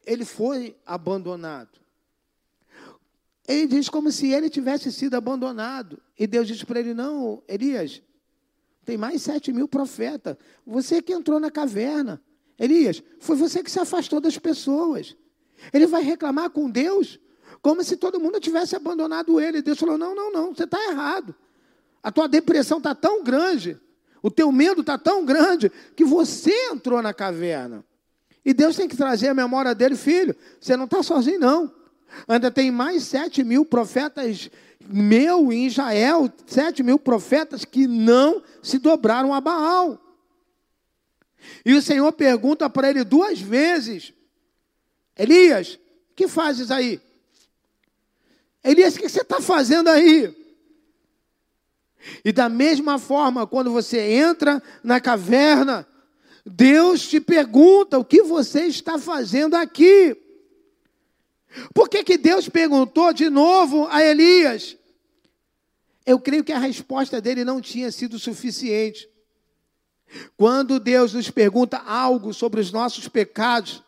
ele 0.06 0.26
foi 0.26 0.76
abandonado. 0.86 1.80
Ele 3.48 3.68
diz 3.68 3.90
como 3.90 4.12
se 4.12 4.32
ele 4.32 4.50
tivesse 4.50 4.92
sido 4.92 5.16
abandonado. 5.16 6.02
E 6.18 6.26
Deus 6.26 6.48
diz 6.48 6.64
para 6.64 6.80
ele: 6.80 6.94
Não, 6.94 7.44
Elias, 7.48 8.02
tem 8.86 8.98
mais 8.98 9.22
sete 9.22 9.52
mil 9.52 9.68
profetas. 9.68 10.38
Você 10.66 11.02
que 11.02 11.14
entrou 11.14 11.40
na 11.40 11.52
caverna. 11.52 12.22
Elias, 12.58 13.02
foi 13.20 13.36
você 13.36 13.64
que 13.64 13.72
se 13.72 13.80
afastou 13.80 14.22
das 14.22 14.38
pessoas. 14.38 15.16
Ele 15.72 15.86
vai 15.88 16.02
reclamar 16.04 16.50
com 16.50 16.70
Deus 16.70 17.20
como 17.62 17.84
se 17.84 17.96
todo 17.96 18.20
mundo 18.20 18.40
tivesse 18.40 18.76
abandonado 18.76 19.40
ele. 19.40 19.62
Deus 19.62 19.80
falou: 19.80 19.98
Não, 19.98 20.14
não, 20.14 20.32
não, 20.32 20.54
você 20.54 20.64
está 20.64 20.78
errado. 20.90 21.36
A 22.02 22.12
tua 22.12 22.28
depressão 22.28 22.80
está 22.80 22.94
tão 22.94 23.24
grande, 23.24 23.80
o 24.22 24.30
teu 24.30 24.52
medo 24.52 24.82
está 24.82 24.98
tão 24.98 25.24
grande, 25.24 25.72
que 25.96 26.04
você 26.04 26.52
entrou 26.72 27.02
na 27.02 27.14
caverna. 27.14 27.86
E 28.46 28.54
Deus 28.54 28.76
tem 28.76 28.90
que 28.90 28.98
trazer 28.98 29.30
a 29.30 29.34
memória 29.34 29.74
dele, 29.74 29.96
filho. 29.96 30.36
Você 30.60 30.76
não 30.76 30.84
está 30.84 31.02
sozinho, 31.02 31.40
não. 31.40 31.72
Ainda 32.28 32.52
tem 32.52 32.70
mais 32.70 33.04
sete 33.04 33.44
mil 33.44 33.66
profetas 33.66 34.50
meu 34.86 35.52
em 35.52 35.66
Israel, 35.66 36.30
sete 36.46 36.84
mil 36.84 37.00
profetas 37.00 37.64
que 37.64 37.88
não 37.88 38.44
se 38.62 38.78
dobraram 38.78 39.34
a 39.34 39.40
Baal. 39.40 40.00
E 41.66 41.74
o 41.74 41.82
Senhor 41.82 42.12
pergunta 42.12 42.70
para 42.70 42.90
ele 42.90 43.04
duas 43.04 43.40
vezes: 43.40 44.14
Elias, 45.18 45.76
o 46.12 46.16
que 46.16 46.28
fazes 46.28 46.72
aí? 46.72 47.00
Elias, 48.64 48.96
o 48.96 49.00
que 49.00 49.10
você 49.10 49.22
está 49.22 49.42
fazendo 49.42 49.90
aí? 49.90 50.34
E 52.24 52.32
da 52.32 52.50
mesma 52.50 52.98
forma, 53.00 53.48
quando 53.48 53.72
você 53.72 54.00
entra 54.00 54.62
na 54.84 55.00
caverna, 55.00 55.88
Deus 56.46 57.08
te 57.08 57.20
pergunta 57.20 57.98
o 57.98 58.06
que 58.06 58.22
você 58.22 58.66
está 58.66 58.98
fazendo 58.98 59.56
aqui. 59.56 60.18
Por 61.74 61.88
que, 61.88 62.04
que 62.04 62.18
Deus 62.18 62.50
perguntou 62.50 63.14
de 63.14 63.30
novo 63.30 63.88
a 63.90 64.04
Elias? 64.04 64.76
Eu 66.06 66.20
creio 66.20 66.44
que 66.44 66.52
a 66.52 66.60
resposta 66.60 67.22
dele 67.22 67.46
não 67.46 67.62
tinha 67.62 67.92
sido 67.92 68.20
suficiente. 68.20 69.08
Quando 70.36 70.80
Deus 70.80 71.14
nos 71.14 71.30
pergunta 71.30 71.78
algo 71.78 72.34
sobre 72.34 72.60
os 72.60 72.72
nossos 72.72 73.08
pecados, 73.08 73.82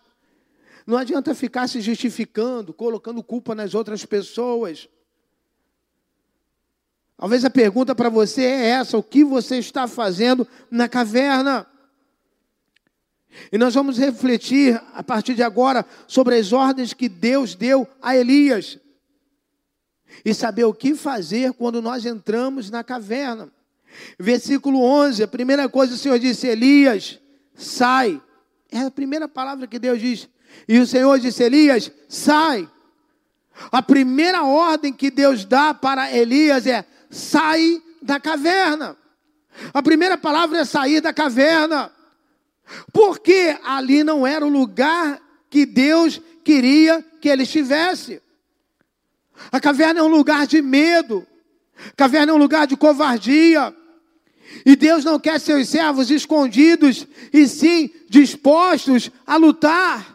não 0.86 0.98
adianta 0.98 1.34
ficar 1.34 1.68
se 1.68 1.82
justificando, 1.82 2.74
colocando 2.74 3.24
culpa 3.24 3.56
nas 3.56 3.74
outras 3.74 4.06
pessoas. 4.06 4.88
Talvez 7.18 7.44
a 7.44 7.50
pergunta 7.50 7.96
para 7.96 8.10
você 8.10 8.44
é 8.44 8.66
essa: 8.68 8.98
o 8.98 9.04
que 9.04 9.24
você 9.24 9.58
está 9.58 9.88
fazendo 9.88 10.48
na 10.70 10.88
caverna? 10.88 11.66
E 13.52 13.58
nós 13.58 13.74
vamos 13.74 13.98
refletir 13.98 14.82
a 14.94 15.04
partir 15.04 15.34
de 15.34 15.44
agora 15.44 15.86
sobre 16.08 16.38
as 16.38 16.54
ordens 16.54 16.94
que 16.94 17.10
Deus 17.10 17.56
deu 17.56 17.88
a 18.02 18.16
Elias 18.16 18.78
e 20.24 20.34
saber 20.34 20.64
o 20.64 20.74
que 20.74 20.96
fazer 20.96 21.52
quando 21.54 21.82
nós 21.82 22.06
entramos 22.06 22.70
na 22.70 22.84
caverna. 22.84 23.52
Versículo 24.20 24.82
11, 24.82 25.24
a 25.24 25.28
primeira 25.28 25.68
coisa 25.68 25.96
o 25.96 25.98
Senhor 25.98 26.20
disse: 26.20 26.48
Elias, 26.48 27.20
sai. 27.56 28.22
É 28.72 28.80
a 28.80 28.92
primeira 28.92 29.28
palavra 29.28 29.68
que 29.68 29.80
Deus 29.80 30.00
diz. 30.00 30.28
E 30.68 30.80
o 30.80 30.88
Senhor 30.88 31.20
disse: 31.20 31.44
Elias, 31.44 31.92
sai. 32.08 32.70
A 33.72 33.82
primeira 33.82 34.44
ordem 34.44 34.92
que 34.92 35.10
Deus 35.10 35.46
dá 35.46 35.74
para 35.74 36.12
Elias 36.12 36.68
é: 36.68 36.86
sai 37.10 37.82
da 38.02 38.20
caverna. 38.20 38.98
A 39.74 39.82
primeira 39.82 40.18
palavra 40.18 40.60
é 40.60 40.66
sair 40.66 41.02
da 41.02 41.14
caverna. 41.14 41.92
Porque 42.92 43.58
ali 43.64 44.04
não 44.04 44.26
era 44.26 44.46
o 44.46 44.50
lugar 44.50 45.22
que 45.50 45.66
Deus 45.66 46.22
queria 46.44 47.04
que 47.22 47.30
ele 47.30 47.44
estivesse. 47.44 48.22
A 49.52 49.60
caverna 49.60 50.00
é 50.00 50.04
um 50.04 50.08
lugar 50.08 50.48
de 50.48 50.62
medo. 50.62 51.26
A 51.90 51.96
caverna 51.96 52.32
é 52.32 52.36
um 52.36 52.40
lugar 52.40 52.68
de 52.68 52.76
covardia. 52.76 53.76
E 54.66 54.76
Deus 54.76 55.04
não 55.04 55.20
quer 55.20 55.40
seus 55.40 55.70
servos 55.70 56.10
escondidos, 56.10 57.08
e 57.34 57.48
sim 57.48 57.90
dispostos 58.10 59.12
a 59.26 59.36
lutar. 59.36 60.15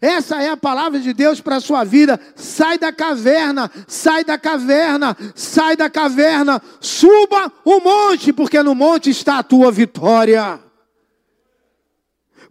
Essa 0.00 0.42
é 0.42 0.50
a 0.50 0.56
palavra 0.56 1.00
de 1.00 1.12
Deus 1.12 1.40
para 1.40 1.56
a 1.56 1.60
sua 1.60 1.84
vida. 1.84 2.20
Sai 2.36 2.78
da 2.78 2.92
caverna, 2.92 3.70
sai 3.86 4.24
da 4.24 4.38
caverna, 4.38 5.16
sai 5.34 5.76
da 5.76 5.90
caverna, 5.90 6.62
suba 6.80 7.52
o 7.64 7.80
monte, 7.80 8.32
porque 8.32 8.62
no 8.62 8.74
monte 8.74 9.10
está 9.10 9.38
a 9.38 9.42
tua 9.42 9.72
vitória. 9.72 10.60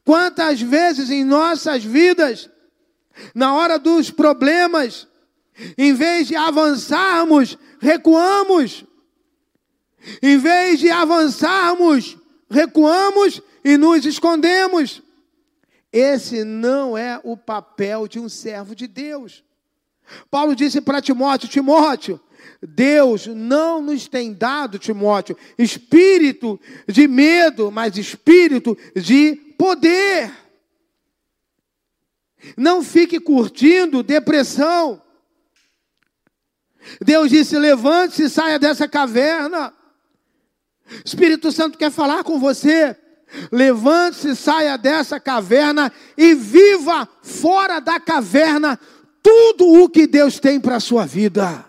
Quantas 0.03 0.61
vezes 0.61 1.09
em 1.09 1.23
nossas 1.23 1.83
vidas, 1.83 2.49
na 3.33 3.53
hora 3.53 3.77
dos 3.77 4.09
problemas, 4.09 5.07
em 5.77 5.93
vez 5.93 6.27
de 6.27 6.35
avançarmos, 6.35 7.57
recuamos. 7.79 8.85
Em 10.21 10.37
vez 10.37 10.79
de 10.79 10.89
avançarmos, 10.89 12.17
recuamos 12.49 13.41
e 13.63 13.77
nos 13.77 14.05
escondemos. 14.05 15.01
Esse 15.91 16.43
não 16.43 16.97
é 16.97 17.19
o 17.23 17.37
papel 17.37 18.07
de 18.07 18.19
um 18.19 18.27
servo 18.27 18.75
de 18.75 18.87
Deus. 18.87 19.43
Paulo 20.29 20.55
disse 20.55 20.81
para 20.81 21.01
Timóteo: 21.01 21.49
Timóteo, 21.49 22.19
Deus 22.61 23.27
não 23.27 23.81
nos 23.81 24.07
tem 24.07 24.33
dado, 24.33 24.79
Timóteo, 24.79 25.37
espírito 25.57 26.59
de 26.87 27.07
medo, 27.07 27.71
mas 27.71 27.97
espírito 27.97 28.77
de 28.95 29.35
poder. 29.57 30.31
Não 32.55 32.83
fique 32.83 33.19
curtindo 33.19 34.03
depressão. 34.03 35.01
Deus 37.01 37.29
disse: 37.29 37.57
levante-se 37.57 38.23
e 38.23 38.29
saia 38.29 38.59
dessa 38.59 38.87
caverna. 38.87 39.73
Espírito 41.03 41.51
Santo 41.51 41.77
quer 41.77 41.91
falar 41.91 42.23
com 42.23 42.39
você. 42.39 42.95
Levante-se, 43.51 44.35
saia 44.35 44.77
dessa 44.77 45.19
caverna 45.19 45.91
e 46.17 46.33
viva 46.33 47.07
fora 47.21 47.79
da 47.79 47.99
caverna 47.99 48.79
tudo 49.21 49.83
o 49.83 49.89
que 49.89 50.07
Deus 50.07 50.39
tem 50.39 50.59
para 50.59 50.77
a 50.77 50.79
sua 50.79 51.05
vida. 51.05 51.65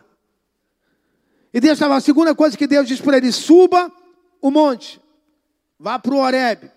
E 1.53 1.61
Deus 1.61 1.75
estava, 1.75 1.97
a 1.97 2.01
segunda 2.01 2.35
coisa 2.35 2.57
que 2.57 2.67
Deus 2.67 2.87
diz 2.87 3.01
para 3.01 3.17
ele: 3.17 3.33
suba 3.33 3.93
o 4.41 4.51
monte, 4.51 5.01
vá 5.79 5.99
para 5.99 6.15
o 6.15 6.19
Horebe, 6.19 6.71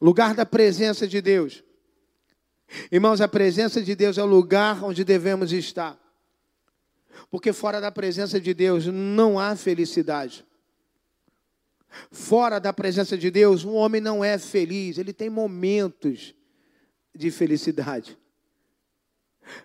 lugar 0.00 0.34
da 0.34 0.44
presença 0.44 1.06
de 1.06 1.22
Deus. 1.22 1.64
Irmãos, 2.90 3.20
a 3.20 3.28
presença 3.28 3.80
de 3.80 3.94
Deus 3.94 4.18
é 4.18 4.22
o 4.22 4.26
lugar 4.26 4.84
onde 4.84 5.04
devemos 5.04 5.52
estar. 5.52 5.96
Porque 7.30 7.52
fora 7.52 7.80
da 7.80 7.90
presença 7.90 8.40
de 8.40 8.52
Deus 8.52 8.86
não 8.86 9.38
há 9.38 9.56
felicidade. 9.56 10.44
Fora 12.10 12.58
da 12.58 12.72
presença 12.72 13.16
de 13.16 13.30
Deus, 13.30 13.64
um 13.64 13.74
homem 13.74 14.00
não 14.00 14.24
é 14.24 14.38
feliz, 14.38 14.98
ele 14.98 15.12
tem 15.12 15.30
momentos 15.30 16.34
de 17.14 17.30
felicidade. 17.30 18.18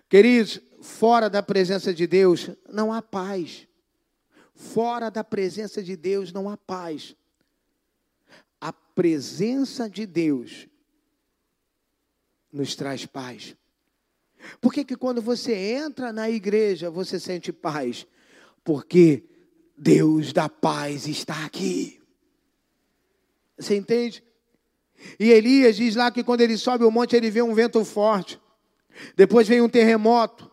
Queridos, 0.08 0.60
fora 0.80 1.28
da 1.28 1.42
presença 1.42 1.92
de 1.92 2.06
Deus 2.06 2.50
não 2.68 2.92
há 2.92 3.02
paz. 3.02 3.66
Fora 4.54 5.10
da 5.10 5.24
presença 5.24 5.82
de 5.82 5.96
Deus 5.96 6.32
não 6.32 6.48
há 6.48 6.56
paz. 6.56 7.16
A 8.60 8.72
presença 8.72 9.88
de 9.88 10.06
Deus 10.06 10.68
nos 12.52 12.76
traz 12.76 13.06
paz. 13.06 13.56
Por 14.60 14.72
que, 14.72 14.84
que 14.84 14.96
quando 14.96 15.22
você 15.22 15.54
entra 15.54 16.12
na 16.12 16.28
igreja 16.28 16.90
você 16.90 17.18
sente 17.18 17.52
paz? 17.52 18.06
Porque 18.64 19.24
Deus 19.76 20.32
da 20.32 20.48
paz 20.48 21.06
está 21.06 21.44
aqui. 21.44 22.01
Você 23.58 23.76
entende? 23.76 24.22
E 25.18 25.30
Elias 25.30 25.76
diz 25.76 25.96
lá 25.96 26.10
que 26.10 26.22
quando 26.22 26.40
ele 26.40 26.56
sobe 26.56 26.84
o 26.84 26.90
monte, 26.90 27.16
ele 27.16 27.30
vê 27.30 27.42
um 27.42 27.54
vento 27.54 27.84
forte. 27.84 28.40
Depois 29.16 29.48
vem 29.48 29.60
um 29.60 29.68
terremoto. 29.68 30.50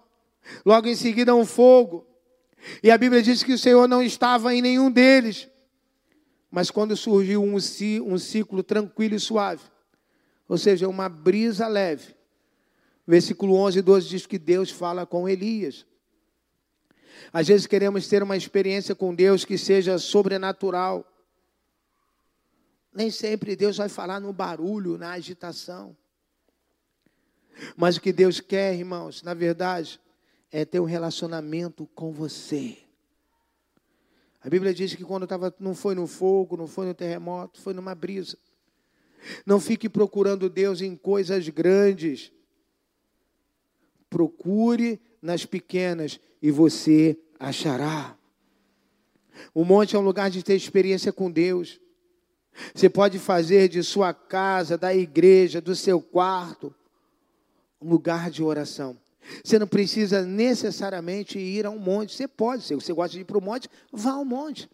Logo 0.65 0.88
em 0.88 0.95
seguida, 0.95 1.35
um 1.35 1.45
fogo. 1.45 2.05
E 2.83 2.89
a 2.89 2.97
Bíblia 2.97 3.21
diz 3.21 3.43
que 3.43 3.53
o 3.53 3.57
Senhor 3.57 3.88
não 3.88 4.01
estava 4.01 4.53
em 4.53 4.62
nenhum 4.62 4.91
deles. 4.91 5.47
Mas 6.49 6.71
quando 6.71 6.95
surgiu 6.97 7.43
um, 7.43 7.55
um 7.55 8.17
ciclo 8.17 8.63
tranquilo 8.63 9.15
e 9.15 9.19
suave, 9.19 9.63
ou 10.47 10.57
seja, 10.57 10.88
uma 10.88 11.07
brisa 11.07 11.67
leve, 11.67 12.15
Versículo 13.09 13.55
11 13.55 13.79
e 13.79 13.81
12 13.81 14.07
diz 14.07 14.27
que 14.27 14.38
Deus 14.38 14.69
fala 14.69 15.03
com 15.03 15.27
Elias. 15.27 15.83
Às 17.33 17.47
vezes 17.47 17.65
queremos 17.65 18.07
ter 18.07 18.21
uma 18.21 18.38
experiência 18.38 18.93
com 18.93 19.15
Deus 19.15 19.43
que 19.43 19.57
seja 19.57 19.97
sobrenatural. 19.97 21.03
Nem 22.93 23.12
sempre 23.12 23.56
Deus 23.56 23.78
vai 23.78 23.89
falar 23.89 24.19
no 24.19 24.34
barulho, 24.34 24.97
na 24.97 25.12
agitação. 25.12 25.95
Mas 27.75 27.97
o 27.97 28.02
que 28.02 28.12
Deus 28.12 28.39
quer, 28.39 28.75
irmãos, 28.75 29.21
na 29.21 29.34
verdade, 29.34 29.99
é 30.52 30.65
ter 30.65 30.80
um 30.80 30.86
relacionamento 30.86 31.86
com 31.93 32.12
você. 32.12 32.78
A 34.41 34.49
Bíblia 34.49 34.73
diz 34.73 34.95
que 34.95 35.04
quando 35.04 35.23
estava, 35.23 35.54
não 35.60 35.75
foi 35.75 35.93
no 35.93 36.08
fogo, 36.08 36.56
não 36.56 36.67
foi 36.67 36.86
no 36.86 36.93
terremoto, 36.93 37.62
foi 37.62 37.73
numa 37.73 37.93
brisa. 37.93 38.38
Não 39.45 39.60
fique 39.60 39.89
procurando 39.89 40.49
Deus 40.49 40.82
em 40.82 40.95
coisas 40.95 41.47
grandes. 41.49 42.32
Procure 44.10 44.99
nas 45.21 45.45
pequenas 45.45 46.19
e 46.41 46.49
você 46.52 47.19
achará. 47.38 48.17
O 49.54 49.65
monte 49.65 49.95
é 49.95 49.99
um 49.99 50.04
lugar 50.04 50.30
de 50.30 50.41
ter 50.41 50.56
experiência 50.56 51.12
com 51.12 51.30
Deus. 51.30 51.80
Você 52.74 52.89
pode 52.89 53.19
fazer 53.19 53.67
de 53.69 53.84
sua 53.84 54.13
casa, 54.13 54.78
da 54.78 54.93
igreja, 54.93 55.62
do 55.62 55.76
seu 55.76 56.02
quarto, 56.02 56.74
um 57.82 57.89
lugar 57.89 58.30
de 58.30 58.43
oração. 58.43 58.98
Você 59.43 59.60
não 59.60 59.67
precisa 59.67 60.24
necessariamente 60.24 61.38
ir 61.38 61.65
a 61.65 61.69
um 61.69 61.80
monte. 61.80 62.15
Você 62.15 62.28
pode, 62.28 62.63
se 62.63 62.76
você 62.76 62.91
gosta 62.93 63.12
de 63.12 63.22
ir 63.22 63.26
para 63.26 63.38
o 63.38 63.41
monte, 63.41 63.69
vá 63.91 64.12
ao 64.12 64.26
monte. 64.26 64.69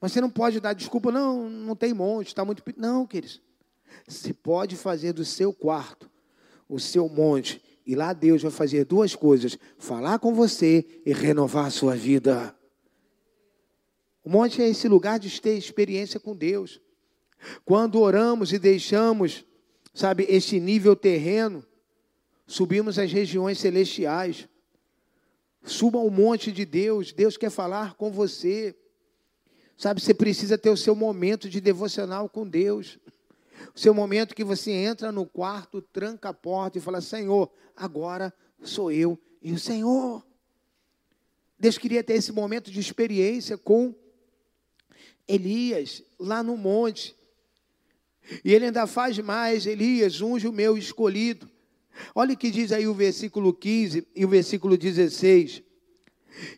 Mas 0.00 0.12
você 0.12 0.20
não 0.20 0.30
pode 0.30 0.60
dar 0.60 0.72
desculpa, 0.72 1.10
não, 1.10 1.48
não 1.48 1.76
tem 1.76 1.92
monte, 1.92 2.28
está 2.28 2.44
muito. 2.44 2.62
Não, 2.76 3.06
queridos. 3.06 3.40
Você 4.06 4.32
pode 4.32 4.76
fazer 4.76 5.12
do 5.12 5.24
seu 5.24 5.52
quarto 5.52 6.08
o 6.68 6.78
seu 6.78 7.08
monte. 7.08 7.60
E 7.84 7.94
lá 7.94 8.12
Deus 8.12 8.42
vai 8.42 8.50
fazer 8.50 8.84
duas 8.84 9.14
coisas: 9.14 9.58
falar 9.78 10.18
com 10.18 10.32
você 10.32 10.84
e 11.04 11.12
renovar 11.12 11.66
a 11.66 11.70
sua 11.70 11.96
vida. 11.96 12.54
O 14.24 14.30
monte 14.30 14.62
é 14.62 14.68
esse 14.68 14.86
lugar 14.86 15.18
de 15.18 15.40
ter 15.40 15.56
experiência 15.56 16.20
com 16.20 16.36
Deus. 16.36 16.80
Quando 17.64 18.00
oramos 18.00 18.52
e 18.52 18.58
deixamos, 18.58 19.44
sabe, 19.94 20.26
esse 20.28 20.60
nível 20.60 20.94
terreno, 20.94 21.64
subimos 22.46 22.98
às 22.98 23.10
regiões 23.10 23.58
celestiais. 23.58 24.48
Suba 25.62 25.98
ao 25.98 26.10
monte 26.10 26.52
de 26.52 26.64
Deus, 26.64 27.12
Deus 27.12 27.36
quer 27.36 27.50
falar 27.50 27.94
com 27.94 28.10
você. 28.10 28.74
Sabe, 29.76 30.00
você 30.00 30.12
precisa 30.12 30.58
ter 30.58 30.70
o 30.70 30.76
seu 30.76 30.94
momento 30.94 31.48
de 31.48 31.60
devocional 31.60 32.28
com 32.28 32.46
Deus. 32.46 32.98
O 33.74 33.78
seu 33.78 33.94
momento 33.94 34.34
que 34.34 34.44
você 34.44 34.70
entra 34.70 35.12
no 35.12 35.26
quarto, 35.26 35.80
tranca 35.80 36.30
a 36.30 36.34
porta 36.34 36.78
e 36.78 36.80
fala: 36.80 37.00
Senhor, 37.00 37.50
agora 37.76 38.32
sou 38.62 38.90
eu 38.90 39.18
e 39.40 39.52
o 39.52 39.58
Senhor. 39.58 40.24
Deus 41.58 41.76
queria 41.76 42.02
ter 42.02 42.14
esse 42.14 42.32
momento 42.32 42.70
de 42.70 42.80
experiência 42.80 43.56
com 43.56 43.94
Elias, 45.34 46.02
lá 46.18 46.42
no 46.42 46.56
monte. 46.56 47.14
E 48.44 48.52
ele 48.52 48.66
ainda 48.66 48.86
faz 48.86 49.18
mais: 49.18 49.66
Elias, 49.66 50.20
unge 50.20 50.48
o 50.48 50.52
meu 50.52 50.76
escolhido. 50.76 51.48
Olha 52.14 52.34
o 52.34 52.36
que 52.36 52.50
diz 52.50 52.72
aí 52.72 52.86
o 52.86 52.94
versículo 52.94 53.52
15 53.52 54.06
e 54.14 54.24
o 54.24 54.28
versículo 54.28 54.76
16. 54.76 55.62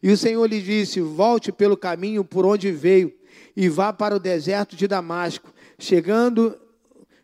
E 0.02 0.10
o 0.10 0.16
Senhor 0.16 0.44
lhe 0.46 0.60
disse: 0.60 1.00
Volte 1.00 1.52
pelo 1.52 1.76
caminho 1.76 2.24
por 2.24 2.46
onde 2.46 2.70
veio 2.70 3.12
e 3.56 3.68
vá 3.68 3.92
para 3.92 4.16
o 4.16 4.20
deserto 4.20 4.76
de 4.76 4.86
Damasco. 4.86 5.52
Chegando, 5.78 6.58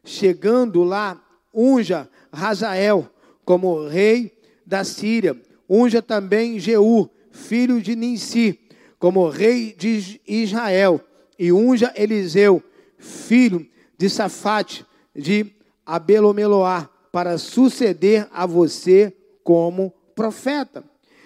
chegando 0.04 0.82
lá, 0.82 1.22
unja 1.54 2.08
Razael 2.32 3.10
como 3.44 3.86
rei 3.86 4.36
da 4.66 4.84
Síria. 4.84 5.40
Unja 5.68 6.00
também 6.02 6.58
Jeú, 6.58 7.08
filho 7.30 7.80
de 7.80 7.94
Ninsi, 7.94 8.58
como 8.98 9.28
rei 9.28 9.74
de 9.76 10.20
Israel. 10.26 11.00
E 11.38 11.52
unja 11.52 11.92
Eliseu, 11.96 12.62
filho 12.98 13.66
de 13.96 14.10
Safate, 14.10 14.84
de 15.14 15.46
Abelomeloá, 15.86 16.88
para 17.12 17.38
suceder 17.38 18.28
a 18.32 18.44
você 18.44 19.12
como 19.42 19.92
profeta. 20.14 20.84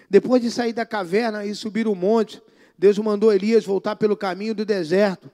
Depois 0.09 0.43
de 0.43 0.51
sair 0.51 0.73
da 0.73 0.85
caverna 0.85 1.47
e 1.47 1.55
subir 1.55 1.89
o 1.89 1.95
monte, 1.95 2.43
Deus 2.77 2.99
mandou 2.99 3.33
Elias 3.33 3.65
voltar 3.65 3.97
pelo 3.97 4.17
caminho 4.17 4.55
do 4.55 4.65
deserto 4.65 5.31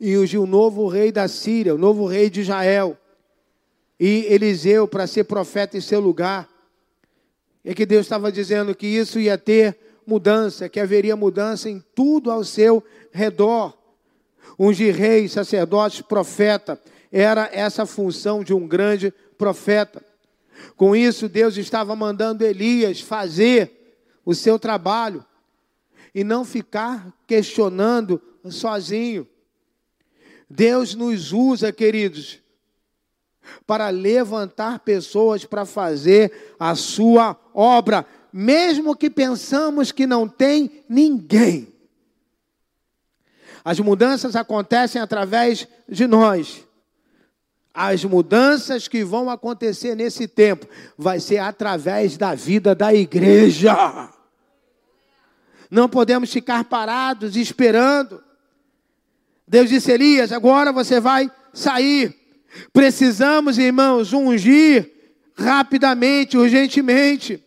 e 0.00 0.18
ungiu 0.18 0.42
o 0.42 0.46
novo 0.46 0.86
rei 0.86 1.10
da 1.10 1.28
Síria, 1.28 1.74
o 1.74 1.78
novo 1.78 2.06
rei 2.06 2.28
de 2.28 2.40
Israel, 2.40 2.96
e 3.98 4.26
Eliseu 4.28 4.86
para 4.86 5.06
ser 5.06 5.24
profeta 5.24 5.76
em 5.76 5.80
seu 5.80 6.00
lugar. 6.00 6.48
É 7.64 7.74
que 7.74 7.86
Deus 7.86 8.06
estava 8.06 8.30
dizendo 8.30 8.74
que 8.74 8.86
isso 8.86 9.18
ia 9.18 9.38
ter 9.38 9.78
mudança, 10.06 10.68
que 10.68 10.80
haveria 10.80 11.16
mudança 11.16 11.70
em 11.70 11.82
tudo 11.94 12.30
ao 12.30 12.44
seu 12.44 12.82
redor. 13.12 13.77
Ungir 14.58 14.94
rei, 14.94 15.28
sacerdote, 15.28 16.02
profeta, 16.02 16.80
era 17.10 17.48
essa 17.52 17.86
função 17.86 18.44
de 18.44 18.54
um 18.54 18.66
grande 18.66 19.12
profeta. 19.36 20.04
Com 20.76 20.94
isso, 20.94 21.28
Deus 21.28 21.56
estava 21.56 21.94
mandando 21.96 22.44
Elias 22.44 23.00
fazer 23.00 23.96
o 24.24 24.34
seu 24.34 24.58
trabalho 24.58 25.24
e 26.14 26.22
não 26.22 26.44
ficar 26.44 27.12
questionando 27.26 28.20
sozinho. 28.50 29.26
Deus 30.48 30.94
nos 30.94 31.32
usa, 31.32 31.72
queridos, 31.72 32.40
para 33.66 33.88
levantar 33.90 34.80
pessoas 34.80 35.44
para 35.44 35.64
fazer 35.64 36.54
a 36.58 36.74
sua 36.74 37.38
obra, 37.54 38.06
mesmo 38.32 38.96
que 38.96 39.10
pensamos 39.10 39.92
que 39.92 40.06
não 40.06 40.28
tem 40.28 40.84
ninguém. 40.88 41.77
As 43.68 43.78
mudanças 43.80 44.34
acontecem 44.34 45.00
através 45.02 45.68
de 45.88 46.06
nós 46.06 46.66
as 47.80 48.02
mudanças 48.02 48.88
que 48.88 49.04
vão 49.04 49.30
acontecer 49.30 49.94
nesse 49.94 50.26
tempo 50.26 50.66
vai 50.96 51.20
ser 51.20 51.38
através 51.38 52.16
da 52.16 52.34
vida 52.34 52.74
da 52.74 52.92
igreja. 52.92 53.72
Não 55.70 55.88
podemos 55.88 56.32
ficar 56.32 56.64
parados 56.64 57.36
esperando. 57.36 58.20
Deus 59.46 59.68
disse 59.68 59.92
Elias, 59.92 60.32
agora 60.32 60.72
você 60.72 60.98
vai 60.98 61.30
sair. 61.52 62.12
Precisamos, 62.72 63.58
irmãos, 63.58 64.12
ungir 64.12 64.90
rapidamente, 65.36 66.36
urgentemente. 66.36 67.40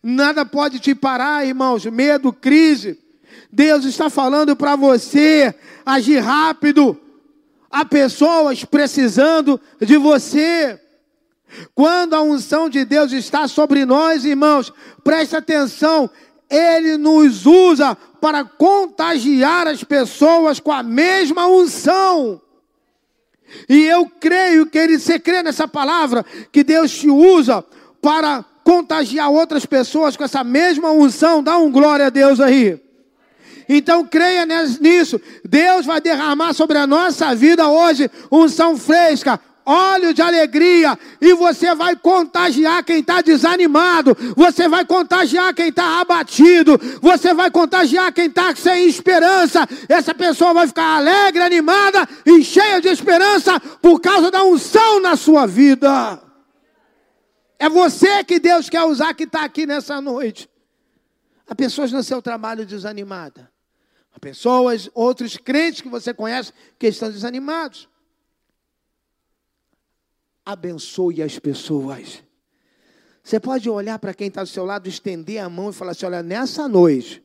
Nada 0.00 0.46
pode 0.46 0.78
te 0.78 0.94
parar, 0.94 1.44
irmãos. 1.44 1.84
Medo, 1.86 2.32
crise. 2.32 3.00
Deus 3.52 3.84
está 3.84 4.08
falando 4.08 4.56
para 4.56 4.76
você 4.76 5.54
agir 5.84 6.20
rápido. 6.20 6.98
Há 7.70 7.84
pessoas 7.84 8.64
precisando 8.64 9.60
de 9.78 9.98
você. 9.98 10.80
Quando 11.74 12.14
a 12.14 12.22
unção 12.22 12.70
de 12.70 12.82
Deus 12.82 13.12
está 13.12 13.46
sobre 13.46 13.84
nós, 13.84 14.24
irmãos, 14.24 14.72
preste 15.04 15.36
atenção, 15.36 16.08
Ele 16.48 16.96
nos 16.96 17.44
usa 17.44 17.94
para 17.94 18.42
contagiar 18.42 19.68
as 19.68 19.84
pessoas 19.84 20.58
com 20.58 20.72
a 20.72 20.82
mesma 20.82 21.46
unção. 21.46 22.40
E 23.68 23.84
eu 23.84 24.06
creio 24.06 24.64
que 24.64 24.78
ele, 24.78 24.98
você 24.98 25.18
crê 25.18 25.42
nessa 25.42 25.68
palavra, 25.68 26.24
que 26.50 26.64
Deus 26.64 26.90
te 26.90 27.10
usa 27.10 27.62
para 28.00 28.42
contagiar 28.64 29.30
outras 29.30 29.66
pessoas 29.66 30.16
com 30.16 30.24
essa 30.24 30.42
mesma 30.42 30.90
unção. 30.90 31.42
Dá 31.42 31.58
um 31.58 31.70
glória 31.70 32.06
a 32.06 32.10
Deus 32.10 32.40
aí. 32.40 32.81
Então 33.68 34.04
creia 34.04 34.46
nisso. 34.80 35.20
Deus 35.44 35.86
vai 35.86 36.00
derramar 36.00 36.52
sobre 36.52 36.78
a 36.78 36.86
nossa 36.86 37.34
vida 37.34 37.68
hoje 37.68 38.10
unção 38.30 38.76
fresca, 38.76 39.40
óleo 39.64 40.12
de 40.12 40.20
alegria, 40.20 40.98
e 41.20 41.34
você 41.34 41.74
vai 41.74 41.96
contagiar 41.96 42.84
quem 42.84 42.98
está 42.98 43.20
desanimado, 43.20 44.16
você 44.36 44.68
vai 44.68 44.84
contagiar 44.84 45.54
quem 45.54 45.68
está 45.68 46.00
abatido, 46.00 46.78
você 47.00 47.32
vai 47.32 47.50
contagiar 47.50 48.12
quem 48.12 48.26
está 48.26 48.54
sem 48.56 48.86
esperança. 48.86 49.66
Essa 49.88 50.14
pessoa 50.14 50.52
vai 50.52 50.66
ficar 50.66 50.96
alegre, 50.96 51.42
animada 51.42 52.08
e 52.26 52.42
cheia 52.42 52.80
de 52.80 52.88
esperança 52.88 53.58
por 53.80 54.00
causa 54.00 54.30
da 54.30 54.42
unção 54.42 55.00
na 55.00 55.16
sua 55.16 55.46
vida. 55.46 56.20
É 57.58 57.68
você 57.68 58.24
que 58.24 58.40
Deus 58.40 58.68
quer 58.68 58.82
usar 58.82 59.14
que 59.14 59.22
está 59.24 59.44
aqui 59.44 59.66
nessa 59.66 60.00
noite. 60.00 60.50
Há 61.46 61.54
pessoas 61.54 61.92
no 61.92 62.02
seu 62.02 62.20
trabalho 62.20 62.66
desanimada. 62.66 63.51
Há 64.14 64.20
pessoas, 64.20 64.90
outros 64.94 65.36
crentes 65.36 65.80
que 65.80 65.88
você 65.88 66.12
conhece 66.12 66.52
que 66.78 66.86
estão 66.86 67.10
desanimados. 67.10 67.88
Abençoe 70.44 71.22
as 71.22 71.38
pessoas. 71.38 72.22
Você 73.22 73.38
pode 73.38 73.70
olhar 73.70 73.98
para 73.98 74.12
quem 74.12 74.28
está 74.28 74.42
do 74.42 74.48
seu 74.48 74.64
lado, 74.64 74.88
estender 74.88 75.38
a 75.38 75.48
mão 75.48 75.70
e 75.70 75.72
falar 75.72 75.92
assim: 75.92 76.06
olha, 76.06 76.22
nessa 76.22 76.68
noite. 76.68 77.22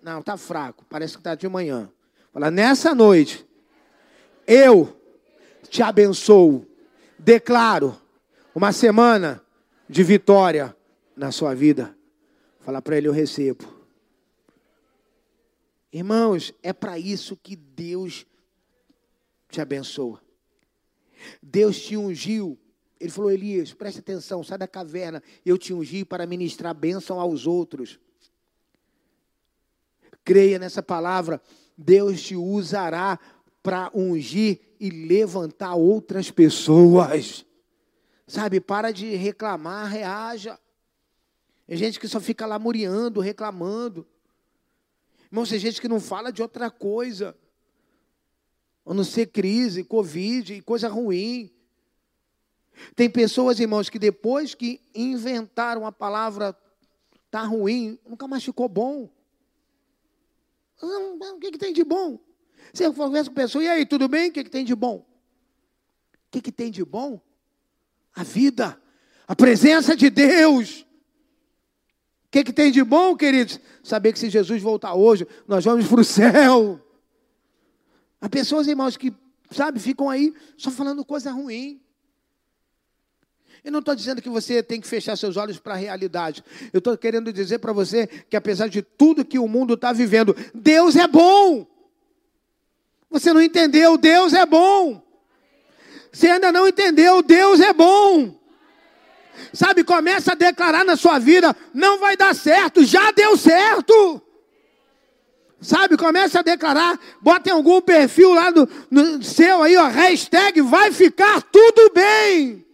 Não, 0.00 0.20
está 0.20 0.36
fraco, 0.36 0.84
parece 0.88 1.14
que 1.14 1.20
está 1.20 1.34
de 1.34 1.48
manhã. 1.48 1.90
Fala, 2.32 2.52
nessa 2.52 2.94
noite, 2.94 3.44
eu 4.46 4.96
te 5.68 5.82
abençoo. 5.82 6.64
Declaro 7.18 8.00
uma 8.54 8.72
semana 8.72 9.42
de 9.88 10.04
vitória 10.04 10.74
na 11.16 11.32
sua 11.32 11.52
vida. 11.52 11.94
Fala 12.60 12.80
para 12.80 12.96
ele: 12.96 13.08
eu 13.08 13.12
recebo. 13.12 13.77
Irmãos, 15.92 16.52
é 16.62 16.72
para 16.72 16.98
isso 16.98 17.36
que 17.36 17.56
Deus 17.56 18.26
te 19.48 19.60
abençoa. 19.60 20.20
Deus 21.42 21.80
te 21.80 21.96
ungiu 21.96 22.58
Ele 23.00 23.10
falou: 23.10 23.30
Elias, 23.30 23.72
preste 23.72 24.00
atenção, 24.00 24.42
sai 24.42 24.58
da 24.58 24.68
caverna. 24.68 25.22
Eu 25.44 25.56
te 25.56 25.72
ungi 25.72 26.04
para 26.04 26.26
ministrar 26.26 26.74
bênção 26.74 27.20
aos 27.20 27.46
outros. 27.46 27.98
Creia 30.24 30.58
nessa 30.58 30.82
palavra. 30.82 31.40
Deus 31.76 32.22
te 32.22 32.34
usará 32.36 33.18
para 33.62 33.90
ungir 33.94 34.60
e 34.80 34.90
levantar 34.90 35.74
outras 35.74 36.30
pessoas. 36.30 37.46
Sabe, 38.26 38.60
para 38.60 38.90
de 38.90 39.14
reclamar, 39.14 39.88
reaja. 39.90 40.58
Tem 41.66 41.76
gente 41.76 42.00
que 42.00 42.08
só 42.08 42.20
fica 42.20 42.46
lá 42.46 42.58
muriando, 42.58 43.20
reclamando. 43.20 44.06
Irmãos, 45.30 45.50
tem 45.50 45.58
gente 45.58 45.80
que 45.80 45.88
não 45.88 46.00
fala 46.00 46.32
de 46.32 46.40
outra 46.40 46.70
coisa. 46.70 47.36
A 48.84 48.94
não 48.94 49.04
ser 49.04 49.26
crise, 49.26 49.84
Covid, 49.84 50.62
coisa 50.62 50.88
ruim. 50.88 51.50
Tem 52.96 53.10
pessoas, 53.10 53.60
irmãos, 53.60 53.90
que 53.90 53.98
depois 53.98 54.54
que 54.54 54.80
inventaram 54.94 55.86
a 55.86 55.92
palavra 55.92 56.56
tá 57.30 57.42
ruim, 57.42 57.98
nunca 58.06 58.26
mais 58.26 58.42
ficou 58.42 58.68
bom. 58.68 59.10
O 60.80 61.38
que, 61.38 61.52
que 61.52 61.58
tem 61.58 61.72
de 61.72 61.84
bom? 61.84 62.18
Você 62.72 62.90
conversa 62.92 63.30
com 63.30 63.38
a 63.38 63.42
pessoa, 63.42 63.64
e 63.64 63.68
aí, 63.68 63.84
tudo 63.84 64.08
bem? 64.08 64.30
O 64.30 64.32
que, 64.32 64.44
que 64.44 64.50
tem 64.50 64.64
de 64.64 64.74
bom? 64.74 64.96
O 64.96 66.30
que, 66.30 66.40
que 66.40 66.52
tem 66.52 66.70
de 66.70 66.84
bom? 66.84 67.20
A 68.14 68.22
vida, 68.22 68.80
a 69.26 69.34
presença 69.34 69.96
de 69.96 70.08
Deus. 70.08 70.86
O 72.28 72.30
que, 72.30 72.44
que 72.44 72.52
tem 72.52 72.70
de 72.70 72.84
bom, 72.84 73.16
queridos? 73.16 73.58
Saber 73.82 74.12
que 74.12 74.18
se 74.18 74.28
Jesus 74.28 74.60
voltar 74.60 74.94
hoje, 74.94 75.26
nós 75.46 75.64
vamos 75.64 75.86
para 75.86 76.00
o 76.00 76.04
céu. 76.04 76.78
Há 78.20 78.28
pessoas, 78.28 78.66
irmãos, 78.66 78.98
que, 78.98 79.14
sabe, 79.50 79.80
ficam 79.80 80.10
aí 80.10 80.34
só 80.54 80.70
falando 80.70 81.02
coisa 81.06 81.30
ruim. 81.30 81.80
Eu 83.64 83.72
não 83.72 83.78
estou 83.78 83.94
dizendo 83.94 84.20
que 84.20 84.28
você 84.28 84.62
tem 84.62 84.78
que 84.78 84.86
fechar 84.86 85.16
seus 85.16 85.38
olhos 85.38 85.58
para 85.58 85.72
a 85.72 85.76
realidade. 85.76 86.44
Eu 86.70 86.78
estou 86.78 86.98
querendo 86.98 87.32
dizer 87.32 87.60
para 87.60 87.72
você 87.72 88.06
que, 88.06 88.36
apesar 88.36 88.68
de 88.68 88.82
tudo 88.82 89.24
que 89.24 89.38
o 89.38 89.48
mundo 89.48 89.72
está 89.72 89.90
vivendo, 89.90 90.36
Deus 90.54 90.96
é 90.96 91.08
bom. 91.08 91.66
Você 93.10 93.32
não 93.32 93.40
entendeu? 93.40 93.96
Deus 93.96 94.34
é 94.34 94.44
bom. 94.44 95.02
Você 96.12 96.28
ainda 96.28 96.52
não 96.52 96.68
entendeu? 96.68 97.22
Deus 97.22 97.58
é 97.58 97.72
bom. 97.72 98.37
Sabe, 99.52 99.84
começa 99.84 100.32
a 100.32 100.34
declarar 100.34 100.84
na 100.84 100.96
sua 100.96 101.18
vida: 101.18 101.54
não 101.72 101.98
vai 101.98 102.16
dar 102.16 102.34
certo, 102.34 102.84
já 102.84 103.10
deu 103.10 103.36
certo. 103.36 104.22
Sabe, 105.60 105.96
começa 105.96 106.38
a 106.38 106.42
declarar, 106.42 106.98
bota 107.20 107.48
em 107.48 107.52
algum 107.52 107.80
perfil 107.80 108.32
lá 108.32 108.50
no, 108.50 108.68
no 108.90 109.22
seu 109.24 109.62
aí, 109.62 109.76
ó, 109.76 109.88
hashtag 109.88 110.60
vai 110.60 110.92
ficar 110.92 111.42
tudo 111.42 111.90
bem. 111.92 112.64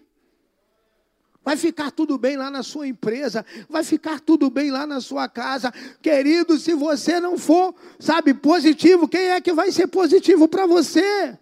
Vai 1.42 1.56
ficar 1.56 1.90
tudo 1.90 2.16
bem 2.16 2.36
lá 2.36 2.50
na 2.50 2.62
sua 2.62 2.86
empresa, 2.86 3.44
vai 3.68 3.84
ficar 3.84 4.18
tudo 4.18 4.48
bem 4.48 4.70
lá 4.70 4.86
na 4.86 5.00
sua 5.00 5.28
casa. 5.28 5.72
Querido, 6.00 6.58
se 6.58 6.74
você 6.74 7.20
não 7.20 7.36
for, 7.36 7.74
sabe, 7.98 8.32
positivo, 8.32 9.06
quem 9.06 9.28
é 9.28 9.40
que 9.40 9.52
vai 9.52 9.70
ser 9.70 9.86
positivo 9.86 10.48
para 10.48 10.66
você? 10.66 11.38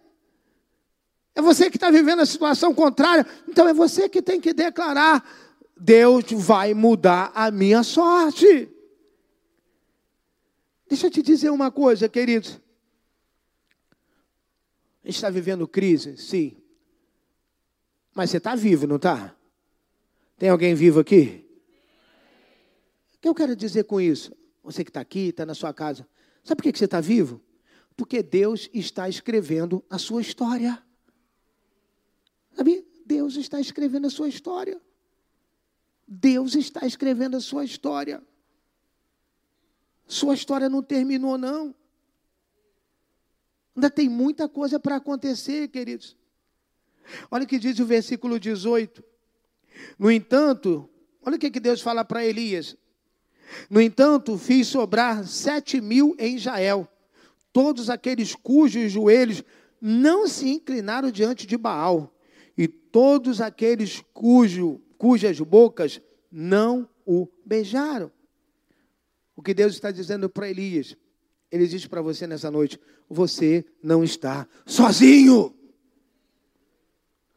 É 1.35 1.41
você 1.41 1.71
que 1.71 1.77
está 1.77 1.91
vivendo 1.91 2.21
a 2.21 2.27
situação 2.27 2.75
contrária, 2.75 3.27
então 3.49 3.67
é 3.67 3.73
você 3.73 4.09
que 4.09 4.21
tem 4.21 4.41
que 4.41 4.53
declarar: 4.53 5.25
Deus 5.77 6.25
vai 6.33 6.75
mudar 6.75 7.33
a 7.35 7.51
minha 7.51 7.83
sorte. 7.83 8.69
Deixa 10.89 11.07
eu 11.07 11.11
te 11.11 11.23
dizer 11.23 11.51
uma 11.51 11.71
coisa, 11.71 12.09
queridos. 12.09 12.61
A 15.03 15.07
gente 15.07 15.17
está 15.17 15.31
vivendo 15.31 15.67
crise, 15.67 16.17
sim. 16.17 16.57
Mas 18.15 18.31
você 18.31 18.37
está 18.37 18.55
vivo, 18.55 18.87
não 18.87 18.97
está? 18.97 19.35
Tem 20.37 20.51
alguém 20.51 20.75
vivo 20.75 21.01
aqui? 21.01 21.49
O 23.15 23.19
que 23.23 23.29
eu 23.29 23.35
quero 23.35 23.57
dizer 23.57 23.85
com 23.85 24.01
isso? 24.01 24.37
Você 24.63 24.85
que 24.85 24.91
está 24.91 25.01
aqui, 25.01 25.29
está 25.29 25.47
na 25.47 25.55
sua 25.55 25.73
casa. 25.73 26.07
Sabe 26.45 26.63
por 26.63 26.71
que 26.71 26.79
você 26.79 26.85
está 26.85 27.01
vivo? 27.01 27.41
Porque 27.97 28.23
Deus 28.23 28.69
está 28.73 29.09
escrevendo 29.09 29.83
a 29.89 29.99
sua 29.99 30.21
história. 30.21 30.83
Sabe? 32.55 32.87
Deus 33.05 33.37
está 33.37 33.61
escrevendo 33.61 34.07
a 34.07 34.11
sua 34.11 34.29
história. 34.29 34.81
Deus 36.07 36.55
está 36.55 36.87
escrevendo 36.87 37.37
a 37.37 37.41
sua 37.41 37.65
história. 37.65 38.23
Sua 40.07 40.35
história 40.35 40.69
não 40.69 40.83
terminou, 40.83 41.39
não. 41.39 41.75
Ainda 43.75 43.89
tem 43.89 44.09
muita 44.09 44.49
coisa 44.49 44.79
para 44.79 44.97
acontecer, 44.97 45.69
queridos. 45.69 46.17
Olha 47.31 47.45
o 47.45 47.47
que 47.47 47.59
diz 47.59 47.79
o 47.79 47.87
versículo 47.87 48.39
18. 48.39 49.03
No 49.99 50.11
entanto, 50.11 50.89
olha 51.25 51.37
o 51.37 51.39
que, 51.39 51.49
Deus 51.59 51.81
fala 51.81 52.05
para 52.05 52.25
Elias. 52.25 52.77
No 53.69 53.81
entanto, 53.81 54.39
fiz 54.39 54.69
sobrar 54.69 55.27
sete 55.27 55.81
mil 55.81 56.15
em 56.19 56.37
Israel, 56.37 56.89
todos 57.53 57.91
aqueles 57.91 58.35
cujos 58.35 58.93
joelhos 58.93 59.43
não 59.81 60.27
se 60.29 60.49
inclinaram 60.49 61.11
diante 61.11 61.47
de 61.47 61.57
Baal, 61.57 62.15
todos 62.93 63.41
aqueles 63.41 64.05
cujo, 64.13 64.81
cujas 64.99 65.41
bocas 65.41 66.01
não 66.31 66.89
o 67.05 67.27
beijaram. 67.45 68.13
O 69.35 69.43
que 69.43 69.55
Deus 69.55 69.73
está 69.73 69.91
dizendo 69.91 70.29
para 70.29 70.49
Elias, 70.49 70.97
ele 71.51 71.67
diz 71.67 71.87
para 71.87 72.03
você 72.03 72.27
nessa 72.27 72.51
noite: 72.51 72.79
você 73.09 73.65
não 73.83 74.05
está 74.05 74.47
sozinho. 74.67 75.57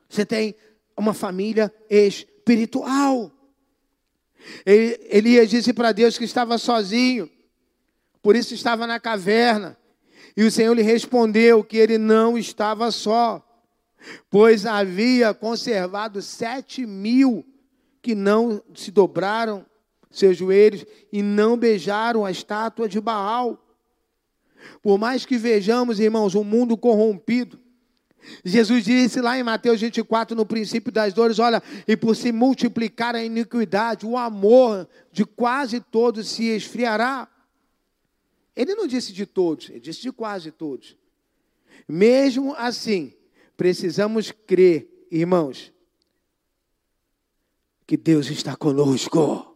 Você 0.07 0.25
tem 0.25 0.55
uma 0.95 1.13
família 1.13 1.73
espiritual. 1.89 3.31
Elias 4.65 5.49
disse 5.49 5.73
para 5.73 5.91
Deus 5.91 6.17
que 6.17 6.23
estava 6.23 6.57
sozinho, 6.57 7.29
por 8.21 8.35
isso 8.35 8.53
estava 8.53 8.85
na 8.85 8.99
caverna. 8.99 9.77
E 10.37 10.43
o 10.43 10.51
Senhor 10.51 10.73
lhe 10.73 10.81
respondeu 10.81 11.63
que 11.63 11.77
ele 11.77 11.97
não 11.97 12.37
estava 12.37 12.91
só, 12.91 13.44
pois 14.29 14.65
havia 14.65 15.33
conservado 15.33 16.21
sete 16.21 16.85
mil 16.85 17.45
que 18.01 18.13
não 18.13 18.61
se 18.73 18.91
dobraram 18.91 19.65
seus 20.09 20.37
joelhos 20.37 20.85
e 21.11 21.21
não 21.21 21.57
beijaram 21.57 22.23
a 22.25 22.31
estátua 22.31 22.87
de 22.87 23.01
Baal. 23.01 23.61
Por 24.81 24.97
mais 24.97 25.25
que 25.25 25.37
vejamos, 25.37 25.99
irmãos, 25.99 26.35
um 26.35 26.43
mundo 26.43 26.77
corrompido, 26.77 27.59
Jesus 28.43 28.83
disse 28.83 29.21
lá 29.21 29.37
em 29.37 29.43
Mateus 29.43 29.81
24, 29.81 30.35
no 30.35 30.45
princípio 30.45 30.91
das 30.91 31.13
dores: 31.13 31.39
olha, 31.39 31.61
e 31.87 31.95
por 31.95 32.15
se 32.15 32.31
multiplicar 32.31 33.15
a 33.15 33.23
iniquidade, 33.23 34.05
o 34.05 34.17
amor 34.17 34.87
de 35.11 35.25
quase 35.25 35.79
todos 35.79 36.27
se 36.29 36.45
esfriará. 36.45 37.27
Ele 38.55 38.73
não 38.73 38.87
disse 38.87 39.11
de 39.11 39.25
todos, 39.25 39.69
ele 39.69 39.79
disse 39.79 40.01
de 40.01 40.11
quase 40.11 40.51
todos. 40.51 40.97
Mesmo 41.87 42.55
assim, 42.55 43.13
precisamos 43.55 44.31
crer, 44.31 45.07
irmãos, 45.11 45.73
que 47.85 47.97
Deus 47.97 48.27
está 48.27 48.55
conosco. 48.55 49.55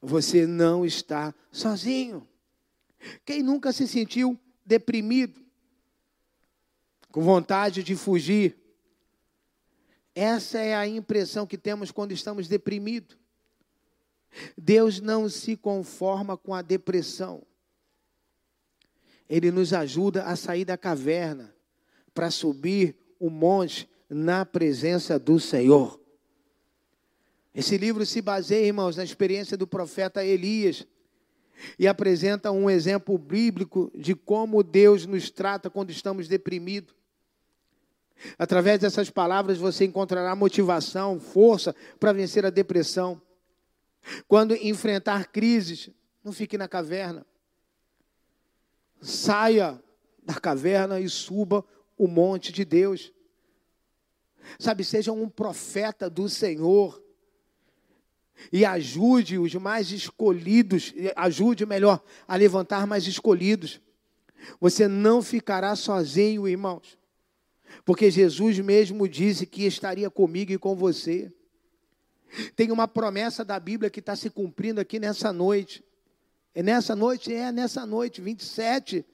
Você 0.00 0.46
não 0.46 0.84
está 0.84 1.34
sozinho. 1.50 2.26
Quem 3.24 3.42
nunca 3.42 3.72
se 3.72 3.86
sentiu 3.86 4.38
deprimido? 4.64 5.44
com 7.14 7.22
vontade 7.22 7.84
de 7.84 7.94
fugir. 7.94 8.58
Essa 10.16 10.58
é 10.58 10.74
a 10.74 10.84
impressão 10.84 11.46
que 11.46 11.56
temos 11.56 11.92
quando 11.92 12.10
estamos 12.10 12.48
deprimidos. 12.48 13.16
Deus 14.58 15.00
não 15.00 15.28
se 15.28 15.56
conforma 15.56 16.36
com 16.36 16.52
a 16.52 16.60
depressão. 16.60 17.46
Ele 19.28 19.52
nos 19.52 19.72
ajuda 19.72 20.24
a 20.24 20.34
sair 20.34 20.64
da 20.64 20.76
caverna 20.76 21.53
para 22.14 22.30
subir 22.30 22.96
o 23.18 23.28
monte 23.28 23.88
na 24.08 24.46
presença 24.46 25.18
do 25.18 25.40
Senhor. 25.40 26.00
Esse 27.54 27.76
livro 27.76 28.06
se 28.06 28.20
baseia, 28.20 28.66
irmãos, 28.66 28.96
na 28.96 29.04
experiência 29.04 29.56
do 29.56 29.66
profeta 29.66 30.24
Elias 30.24 30.86
e 31.78 31.86
apresenta 31.86 32.50
um 32.50 32.68
exemplo 32.68 33.16
bíblico 33.16 33.90
de 33.94 34.14
como 34.14 34.62
Deus 34.62 35.06
nos 35.06 35.30
trata 35.30 35.70
quando 35.70 35.90
estamos 35.90 36.26
deprimidos. 36.26 36.94
Através 38.38 38.80
dessas 38.80 39.10
palavras 39.10 39.58
você 39.58 39.84
encontrará 39.84 40.34
motivação, 40.34 41.20
força 41.20 41.74
para 41.98 42.12
vencer 42.12 42.44
a 42.44 42.50
depressão. 42.50 43.20
Quando 44.26 44.54
enfrentar 44.54 45.26
crises, 45.28 45.90
não 46.22 46.32
fique 46.32 46.58
na 46.58 46.68
caverna. 46.68 47.26
Saia 49.00 49.80
da 50.24 50.34
caverna 50.34 50.98
e 51.00 51.08
suba 51.08 51.64
o 51.96 52.06
monte 52.06 52.52
de 52.52 52.64
Deus. 52.64 53.12
Sabe, 54.58 54.84
seja 54.84 55.12
um 55.12 55.28
profeta 55.28 56.08
do 56.10 56.28
Senhor. 56.28 57.02
E 58.52 58.64
ajude 58.64 59.38
os 59.38 59.54
mais 59.54 59.92
escolhidos, 59.92 60.92
ajude 61.14 61.64
melhor 61.64 62.02
a 62.26 62.34
levantar 62.36 62.86
mais 62.86 63.06
escolhidos. 63.06 63.80
Você 64.60 64.88
não 64.88 65.22
ficará 65.22 65.74
sozinho, 65.76 66.48
irmãos. 66.48 66.98
Porque 67.84 68.10
Jesus 68.10 68.58
mesmo 68.58 69.08
disse 69.08 69.46
que 69.46 69.64
estaria 69.64 70.10
comigo 70.10 70.52
e 70.52 70.58
com 70.58 70.74
você. 70.74 71.32
Tem 72.56 72.72
uma 72.72 72.88
promessa 72.88 73.44
da 73.44 73.58
Bíblia 73.60 73.88
que 73.88 74.00
está 74.00 74.16
se 74.16 74.28
cumprindo 74.28 74.80
aqui 74.80 74.98
nessa 74.98 75.32
noite. 75.32 75.84
É 76.52 76.62
nessa 76.62 76.96
noite? 76.96 77.32
É 77.32 77.52
nessa 77.52 77.86
noite, 77.86 78.20
27 78.20 79.06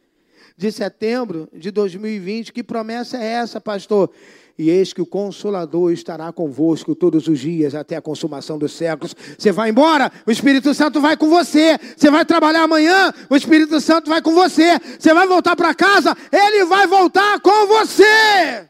de 0.56 0.70
setembro 0.70 1.48
de 1.52 1.70
2020. 1.70 2.52
Que 2.52 2.62
promessa 2.62 3.16
é 3.18 3.24
essa, 3.24 3.60
pastor? 3.60 4.10
E 4.58 4.68
eis 4.68 4.92
que 4.92 5.00
o 5.00 5.06
Consolador 5.06 5.90
estará 5.90 6.30
convosco 6.32 6.94
todos 6.94 7.28
os 7.28 7.38
dias 7.38 7.74
até 7.74 7.96
a 7.96 8.02
consumação 8.02 8.58
dos 8.58 8.72
séculos. 8.72 9.16
Você 9.38 9.50
vai 9.50 9.70
embora, 9.70 10.12
o 10.26 10.30
Espírito 10.30 10.74
Santo 10.74 11.00
vai 11.00 11.16
com 11.16 11.30
você. 11.30 11.78
Você 11.96 12.10
vai 12.10 12.26
trabalhar 12.26 12.64
amanhã, 12.64 13.10
o 13.30 13.36
Espírito 13.36 13.80
Santo 13.80 14.10
vai 14.10 14.20
com 14.20 14.34
você. 14.34 14.78
Você 14.98 15.14
vai 15.14 15.26
voltar 15.26 15.56
para 15.56 15.74
casa, 15.74 16.14
ele 16.30 16.66
vai 16.66 16.86
voltar 16.86 17.40
com 17.40 17.66
você. 17.68 18.68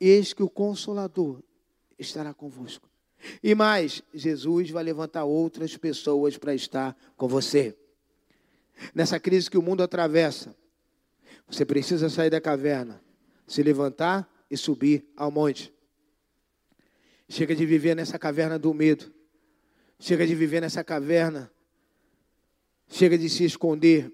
Eis 0.00 0.32
que 0.32 0.42
o 0.44 0.48
Consolador 0.48 1.42
estará 1.98 2.32
convosco. 2.32 2.88
E 3.42 3.54
mais, 3.54 4.02
Jesus 4.14 4.70
vai 4.70 4.84
levantar 4.84 5.24
outras 5.24 5.76
pessoas 5.76 6.36
para 6.36 6.54
estar 6.54 6.96
com 7.16 7.26
você. 7.26 7.76
Nessa 8.94 9.18
crise 9.20 9.50
que 9.50 9.58
o 9.58 9.62
mundo 9.62 9.82
atravessa, 9.82 10.54
você 11.48 11.64
precisa 11.64 12.08
sair 12.08 12.30
da 12.30 12.40
caverna, 12.40 13.02
se 13.46 13.62
levantar 13.62 14.28
e 14.50 14.56
subir 14.56 15.06
ao 15.16 15.30
monte. 15.30 15.72
Chega 17.28 17.54
de 17.54 17.64
viver 17.64 17.94
nessa 17.94 18.18
caverna 18.18 18.58
do 18.58 18.74
medo. 18.74 19.12
Chega 19.98 20.26
de 20.26 20.34
viver 20.34 20.60
nessa 20.60 20.84
caverna. 20.84 21.50
Chega 22.88 23.16
de 23.16 23.28
se 23.28 23.44
esconder. 23.44 24.12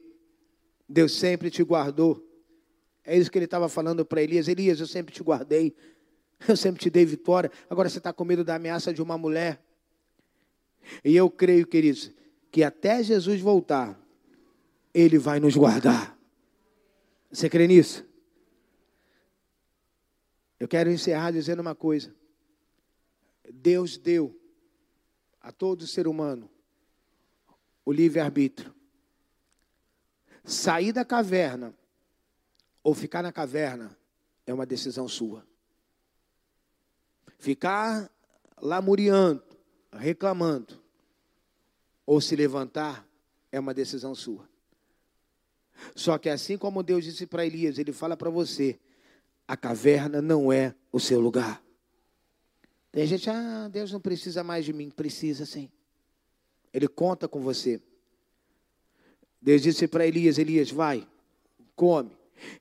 Deus 0.89 1.13
sempre 1.13 1.51
te 1.51 1.63
guardou. 1.63 2.25
É 3.05 3.17
isso 3.17 3.31
que 3.31 3.39
ele 3.39 3.47
estava 3.47 3.69
falando 3.69 4.05
para 4.05 4.23
Elias. 4.23 4.49
Elias, 4.49 4.79
eu 4.81 4.87
sempre 4.87 5.15
te 5.15 5.23
guardei. 5.23 5.75
Eu 6.47 6.57
sempre 6.57 6.81
te 6.81 6.91
dei 6.91 7.05
vitória. 7.05 7.51
Agora 7.69 7.89
você 7.89 7.99
está 7.99 8.13
com 8.13 8.25
medo 8.25 8.45
da 8.45 8.55
ameaça 8.55 8.95
de 8.95 9.03
uma 9.03 9.19
mulher. 9.19 9.61
E 11.05 11.17
eu 11.17 11.29
creio, 11.29 11.67
queridos, 11.67 12.13
que 12.53 12.63
até 12.63 13.03
Jesus 13.03 13.41
voltar, 13.41 14.01
Ele 14.99 15.17
vai 15.17 15.39
nos 15.39 15.55
guardar. 15.55 16.19
Você 17.31 17.49
crê 17.49 17.69
nisso? 17.69 18.05
Eu 20.59 20.67
quero 20.67 20.91
encerrar 20.91 21.31
dizendo 21.31 21.61
uma 21.61 21.75
coisa. 21.75 22.13
Deus 23.49 23.97
deu 23.97 24.37
a 25.41 25.53
todo 25.53 25.87
ser 25.87 26.09
humano 26.09 26.51
o 27.85 27.93
livre-arbítrio. 27.93 28.75
Sair 30.43 30.91
da 30.91 31.05
caverna 31.05 31.73
ou 32.83 32.93
ficar 32.93 33.23
na 33.23 33.31
caverna 33.31 33.97
é 34.45 34.53
uma 34.53 34.67
decisão 34.67 35.07
sua. 35.07 35.47
Ficar 37.39 38.11
lamuriando, 38.61 39.45
reclamando, 39.93 40.83
ou 42.05 42.21
se 42.21 42.35
levantar 42.35 43.07
é 43.53 43.61
uma 43.61 43.73
decisão 43.73 44.13
sua. 44.13 44.58
Só 45.95 46.19
que 46.19 46.29
assim 46.29 46.57
como 46.57 46.83
Deus 46.83 47.05
disse 47.05 47.27
para 47.27 47.47
Elias, 47.47 47.79
ele 47.79 47.93
fala 47.93 48.17
para 48.17 48.31
você: 48.31 48.79
a 49.47 49.57
caverna 49.57 50.21
não 50.21 50.53
é 50.53 50.75
o 50.93 51.01
seu 51.01 51.21
lugar. 51.21 51.63
Tem 52.91 53.07
gente, 53.07 53.29
ah, 53.31 53.69
Deus 53.71 53.93
não 53.93 54.01
precisa 54.01 54.43
mais 54.43 54.65
de 54.65 54.73
mim. 54.73 54.91
Precisa 54.91 55.45
sim. 55.47 55.71
Ele 56.73 56.89
conta 56.89 57.29
com 57.29 57.41
você. 57.41 57.81
Deus 59.41 59.63
disse 59.63 59.87
para 59.87 60.07
Elias: 60.07 60.39
Elias, 60.39 60.71
vai, 60.71 61.07
come. 61.75 62.11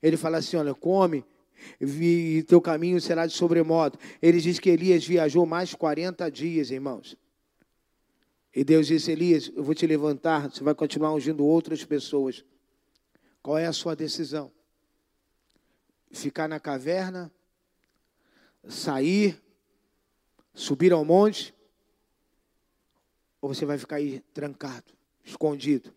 Ele 0.02 0.16
fala 0.16 0.38
assim: 0.38 0.56
olha, 0.56 0.74
come 0.74 1.24
e 1.80 2.44
teu 2.46 2.60
caminho 2.60 3.00
será 3.00 3.26
de 3.26 3.32
sobremodo. 3.32 3.98
Ele 4.22 4.40
diz 4.40 4.58
que 4.58 4.70
Elias 4.70 5.04
viajou 5.04 5.44
mais 5.44 5.74
40 5.74 6.30
dias, 6.30 6.70
irmãos. 6.70 7.16
E 8.54 8.64
Deus 8.64 8.86
disse: 8.86 9.12
Elias, 9.12 9.50
eu 9.54 9.62
vou 9.62 9.74
te 9.74 9.86
levantar, 9.86 10.50
você 10.50 10.62
vai 10.62 10.74
continuar 10.74 11.12
ungindo 11.14 11.44
outras 11.44 11.84
pessoas. 11.84 12.44
Qual 13.42 13.58
é 13.58 13.66
a 13.66 13.72
sua 13.72 13.94
decisão? 13.94 14.50
Ficar 16.10 16.48
na 16.48 16.58
caverna, 16.58 17.30
sair, 18.68 19.40
subir 20.54 20.92
ao 20.92 21.04
monte, 21.04 21.54
ou 23.40 23.54
você 23.54 23.64
vai 23.64 23.78
ficar 23.78 23.96
aí 23.96 24.20
trancado, 24.34 24.92
escondido? 25.24 25.92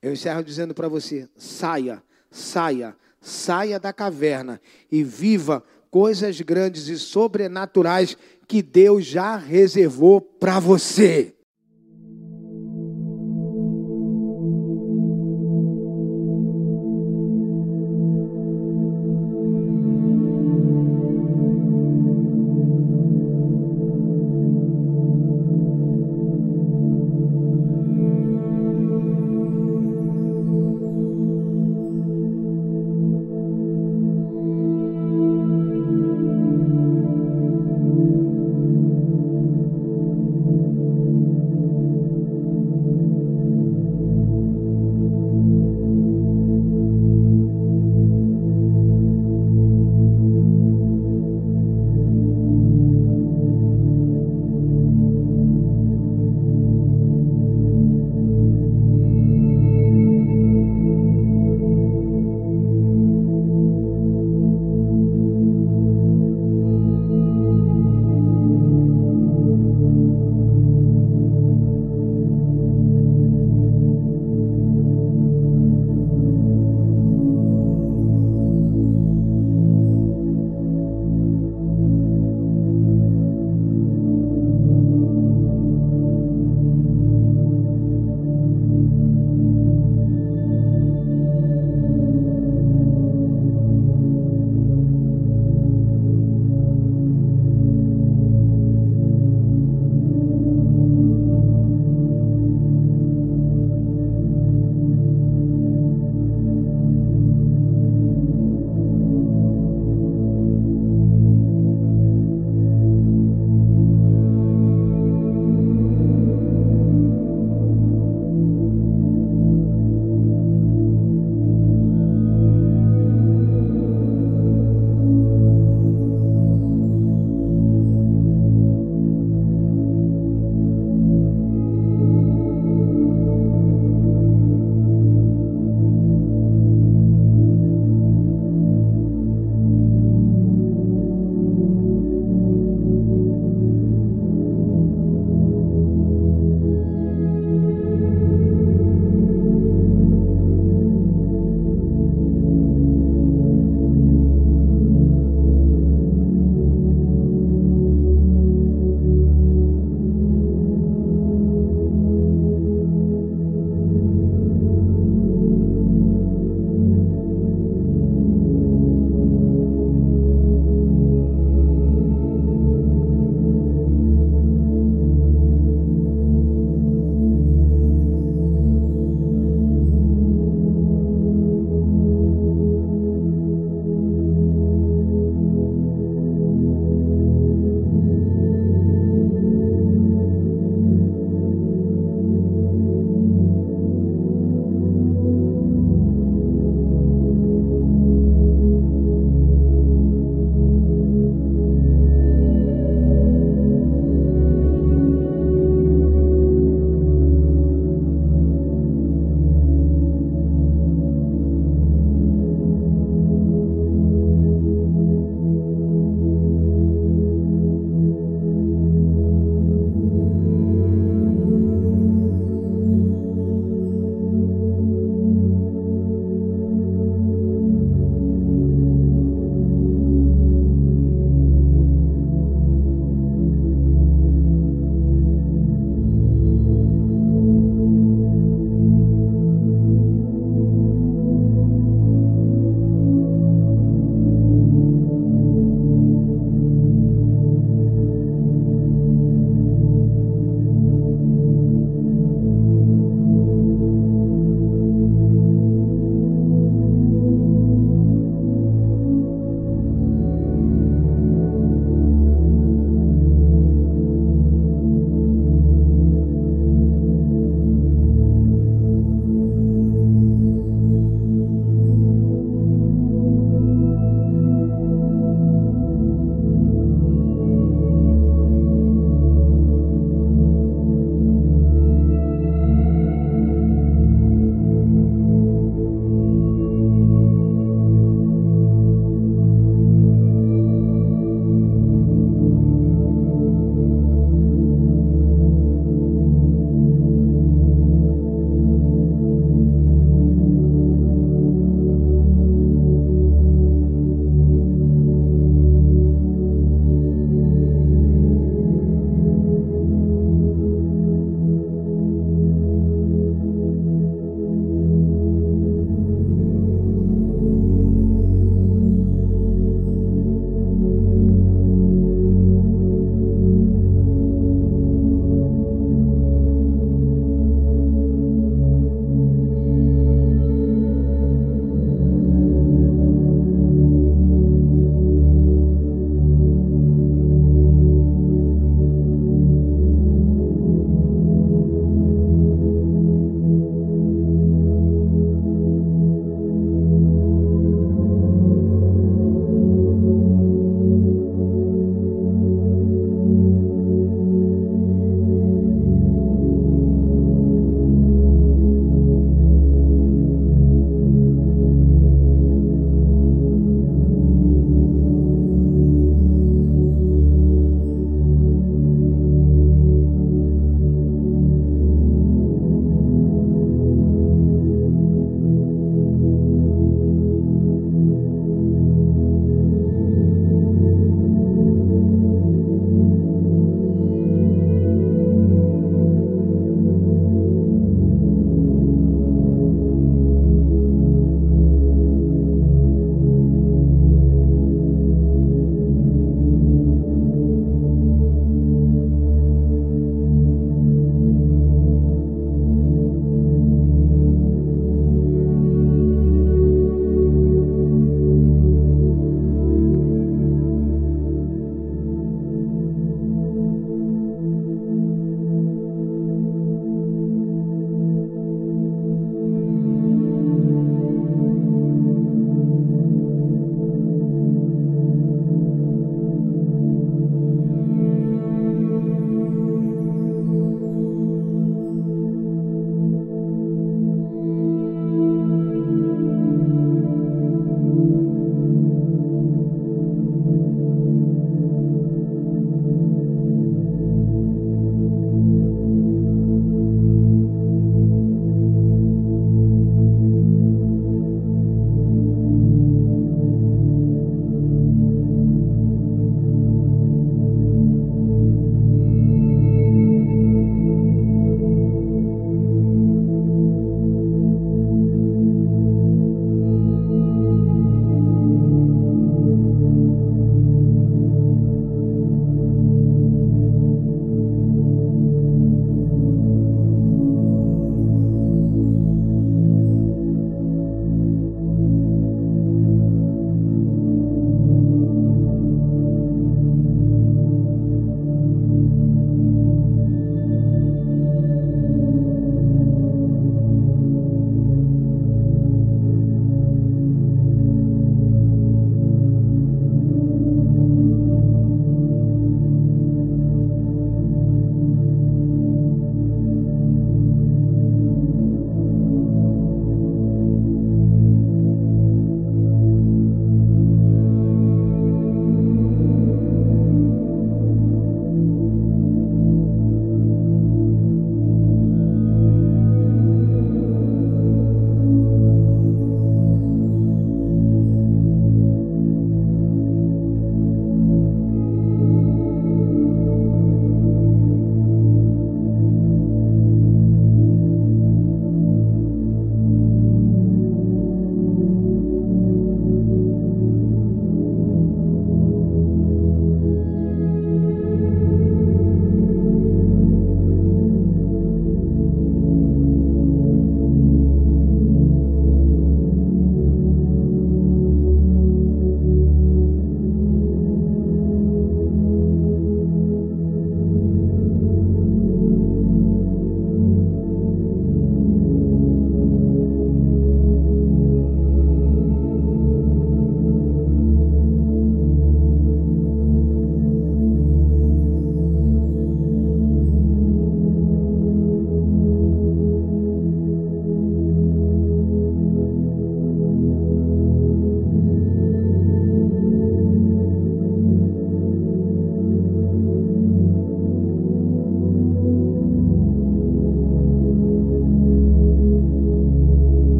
Eu 0.00 0.12
encerro 0.12 0.44
dizendo 0.44 0.74
para 0.74 0.88
você: 0.88 1.28
saia, 1.36 2.02
saia, 2.30 2.96
saia 3.20 3.80
da 3.80 3.92
caverna 3.92 4.60
e 4.90 5.02
viva 5.02 5.64
coisas 5.90 6.40
grandes 6.40 6.88
e 6.88 6.98
sobrenaturais 6.98 8.16
que 8.46 8.62
Deus 8.62 9.06
já 9.06 9.36
reservou 9.36 10.20
para 10.20 10.60
você. 10.60 11.34